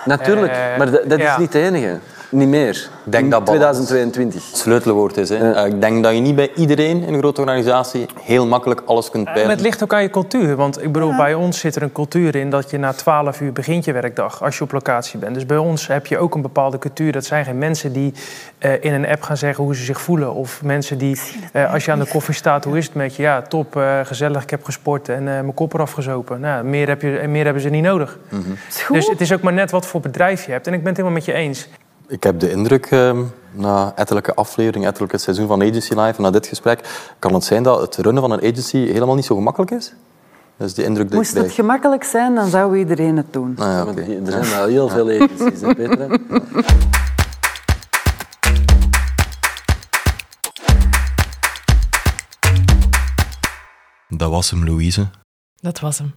Natuurlijk, 0.05 0.53
Eh, 0.53 0.79
maar 0.79 0.91
dat, 0.91 1.19
is 1.19 1.37
niet 1.37 1.53
het 1.53 1.63
enige. 1.63 1.99
Niet 2.33 2.49
meer. 2.49 2.89
denk 3.05 3.25
In 3.25 3.31
dat 3.31 3.45
balans- 3.45 3.77
2022. 3.77 4.47
Het 4.51 4.57
sleutelwoord 4.57 5.17
is. 5.17 5.29
Hè. 5.29 5.53
Eh, 5.53 5.67
Ik 5.67 5.81
denk 5.81 6.03
dat 6.03 6.15
je 6.15 6.21
niet 6.21 6.35
bij 6.37 6.51
iedereen 6.55 7.03
in 7.03 7.13
een 7.15 7.19
grote 7.19 7.41
organisatie 7.41 8.07
heel 8.21 8.47
makkelijk 8.47 8.83
alles 8.87 9.11
kunt 9.11 9.27
En 9.27 9.33
peilen. 9.33 9.53
het 9.55 9.61
ligt 9.65 9.83
ook 9.83 9.95
aan 9.95 10.03
je 10.03 10.11
cultuur. 10.11 10.57
Want 10.57 10.83
ik 10.83 10.93
bedoel, 10.93 11.17
bij 11.17 11.35
ons 11.35 11.59
zit 11.59 11.77
er 11.77 11.83
een 11.83 11.93
cultuur 11.93 12.37
in 12.37 12.51
dat 12.51 12.71
je 12.71 12.79
na 12.79 12.93
12 12.93 13.41
uur 13.41 13.53
begint 13.53 13.85
je 13.85 13.93
werkdag 13.93 14.43
als 14.43 14.59
je 14.59 14.65
op 14.65 14.73
locatie 14.73 15.19
bent. 15.19 15.35
Dus 15.35 15.47
bij 15.47 15.57
ons 15.57 15.87
heb 15.87 16.07
je 16.07 16.19
ook 16.19 16.35
een 16.35 16.43
bepaalde 16.43 16.79
cultuur. 16.79 17.13
Dat 17.13 17.25
zijn 17.25 17.45
geen 17.45 17.59
mensen 17.59 17.93
die 17.93 18.13
eh, 18.59 18.85
in 18.85 18.93
een 18.93 19.07
app 19.07 19.23
gaan 19.23 19.37
zeggen 19.37 19.65
hoe 19.65 19.75
ze 19.77 19.85
zich 19.85 20.01
voelen. 20.01 20.35
Of 20.35 20.63
mensen 20.63 20.99
die, 20.99 21.21
eh, 21.53 21.73
als 21.73 21.85
je 21.85 21.93
aan 21.93 21.99
de 21.99 22.07
koffie 22.09 22.35
staat, 22.35 22.65
hoe 22.65 22.77
is 22.79 22.85
het 22.87 22.95
met 22.95 23.17
je? 23.17 23.23
Ja, 23.23 23.43
top, 23.43 23.77
eh, 23.77 24.01
gezellig, 24.05 24.43
ik 24.43 24.51
heb 24.51 24.65
gesport 24.65 25.09
en 25.09 25.19
eh, 25.19 25.25
mijn 25.25 25.55
kop 25.55 25.75
eraf 25.75 25.93
gezopen. 25.93 26.41
Nou, 26.41 26.65
meer, 26.65 26.89
heb 26.89 27.03
je, 27.03 27.25
meer 27.29 27.45
hebben 27.45 27.63
ze 27.63 27.69
niet 27.69 27.83
nodig. 27.85 28.19
Goed. 28.85 28.97
Dus 28.97 29.07
het 29.09 29.21
is 29.21 29.33
ook 29.33 29.43
maar 29.43 29.53
net 29.53 29.71
wat 29.71 29.87
voor 29.87 30.01
bedrijf 30.01 30.47
je 30.47 30.53
hebt. 30.53 30.67
En 30.67 30.73
ik 30.73 30.79
ben 30.79 30.89
het 30.89 30.97
helemaal 30.97 31.19
met 31.19 31.27
je 31.27 31.33
eens. 31.33 31.69
Ik 32.09 32.23
heb 32.23 32.41
de 32.41 32.51
indruk, 32.51 32.87
eh, 32.87 33.19
na 33.51 33.93
ettelijke 33.97 34.35
afleveringen, 34.35 34.89
ettelijke 34.89 35.19
seizoen 35.19 35.47
van 35.47 35.63
Agency 35.63 35.95
Live, 35.95 36.17
en 36.17 36.23
na 36.23 36.31
dit 36.31 36.47
gesprek, 36.47 37.13
kan 37.19 37.35
het 37.35 37.45
zijn 37.45 37.63
dat 37.63 37.81
het 37.81 37.97
runnen 37.97 38.23
van 38.23 38.31
een 38.31 38.39
agency 38.51 38.79
helemaal 38.79 39.15
niet 39.15 39.25
zo 39.25 39.35
gemakkelijk 39.35 39.71
is? 39.71 39.95
Dat 40.57 40.67
is 40.69 40.75
de 40.75 40.85
indruk 40.85 41.09
die 41.09 41.17
Moest 41.17 41.37
ik 41.37 41.43
het 41.43 41.53
gemakkelijk 41.53 42.05
zijn, 42.05 42.35
dan 42.35 42.49
zou 42.49 42.79
iedereen 42.79 43.17
het 43.17 43.33
doen. 43.33 43.55
Ah, 43.59 43.67
ja, 43.67 43.87
Er 43.87 44.33
zijn 44.33 44.51
wel 44.51 44.67
heel 44.67 44.89
veel 44.89 45.11
agencies, 45.11 45.61
hè, 45.61 45.75
Peter. 45.75 46.19
Dat 54.09 54.31
was 54.31 54.51
hem, 54.51 54.65
Louise. 54.65 55.09
Dat 55.61 55.81
was 55.81 55.99
hem. 55.99 56.15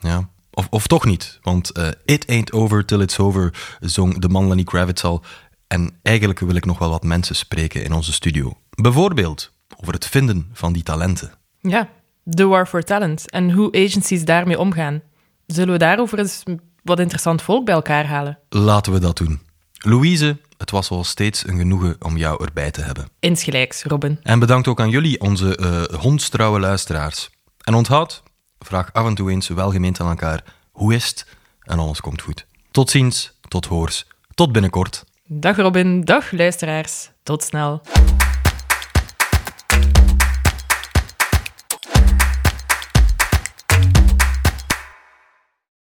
Ja. 0.00 0.28
Of, 0.54 0.66
of 0.70 0.86
toch 0.86 1.04
niet, 1.04 1.38
want 1.42 1.70
eh, 1.70 1.88
It 2.04 2.26
Ain't 2.28 2.52
Over 2.52 2.84
Till 2.84 3.00
It's 3.00 3.18
Over 3.18 3.76
zong 3.80 4.18
de 4.18 4.28
man 4.28 4.48
Lenny 4.48 4.64
Kravitz 4.64 5.04
al. 5.04 5.24
En 5.66 5.98
eigenlijk 6.02 6.38
wil 6.38 6.54
ik 6.54 6.64
nog 6.64 6.78
wel 6.78 6.90
wat 6.90 7.02
mensen 7.02 7.36
spreken 7.36 7.84
in 7.84 7.92
onze 7.92 8.12
studio. 8.12 8.58
Bijvoorbeeld 8.70 9.52
over 9.80 9.92
het 9.92 10.06
vinden 10.06 10.50
van 10.52 10.72
die 10.72 10.82
talenten. 10.82 11.32
Ja, 11.60 11.88
de 12.22 12.44
war 12.44 12.66
for 12.66 12.82
talent 12.82 13.30
en 13.30 13.50
hoe 13.50 13.86
agencies 13.86 14.24
daarmee 14.24 14.58
omgaan. 14.58 15.02
Zullen 15.46 15.72
we 15.72 15.78
daarover 15.78 16.18
eens 16.18 16.42
wat 16.82 17.00
interessant 17.00 17.42
volk 17.42 17.64
bij 17.64 17.74
elkaar 17.74 18.06
halen? 18.06 18.38
Laten 18.48 18.92
we 18.92 18.98
dat 18.98 19.16
doen. 19.16 19.40
Louise, 19.72 20.36
het 20.58 20.70
was 20.70 20.86
zoals 20.86 21.08
steeds 21.08 21.46
een 21.46 21.58
genoegen 21.58 21.96
om 21.98 22.16
jou 22.16 22.44
erbij 22.44 22.70
te 22.70 22.82
hebben. 22.82 23.08
Insgelijks, 23.20 23.82
Robin. 23.82 24.18
En 24.22 24.38
bedankt 24.38 24.68
ook 24.68 24.80
aan 24.80 24.90
jullie, 24.90 25.20
onze 25.20 25.56
eh 25.56 25.98
hondstrouwe 26.00 26.60
luisteraars. 26.60 27.30
En 27.64 27.74
onthoud, 27.74 28.22
vraag 28.64 28.92
af 28.92 29.06
en 29.06 29.14
toe 29.14 29.30
eens 29.30 29.48
welgemeend 29.48 30.00
aan 30.00 30.08
elkaar 30.08 30.44
hoe 30.72 30.94
is 30.94 31.08
het 31.08 31.26
en 31.62 31.78
alles 31.78 32.00
komt 32.00 32.22
goed. 32.22 32.46
Tot 32.70 32.90
ziens, 32.90 33.32
tot 33.48 33.66
hoors, 33.66 34.06
tot 34.34 34.52
binnenkort. 34.52 35.04
Dag 35.26 35.56
Robin, 35.56 36.00
dag 36.00 36.32
luisteraars. 36.32 37.10
Tot 37.22 37.42
snel. 37.42 37.82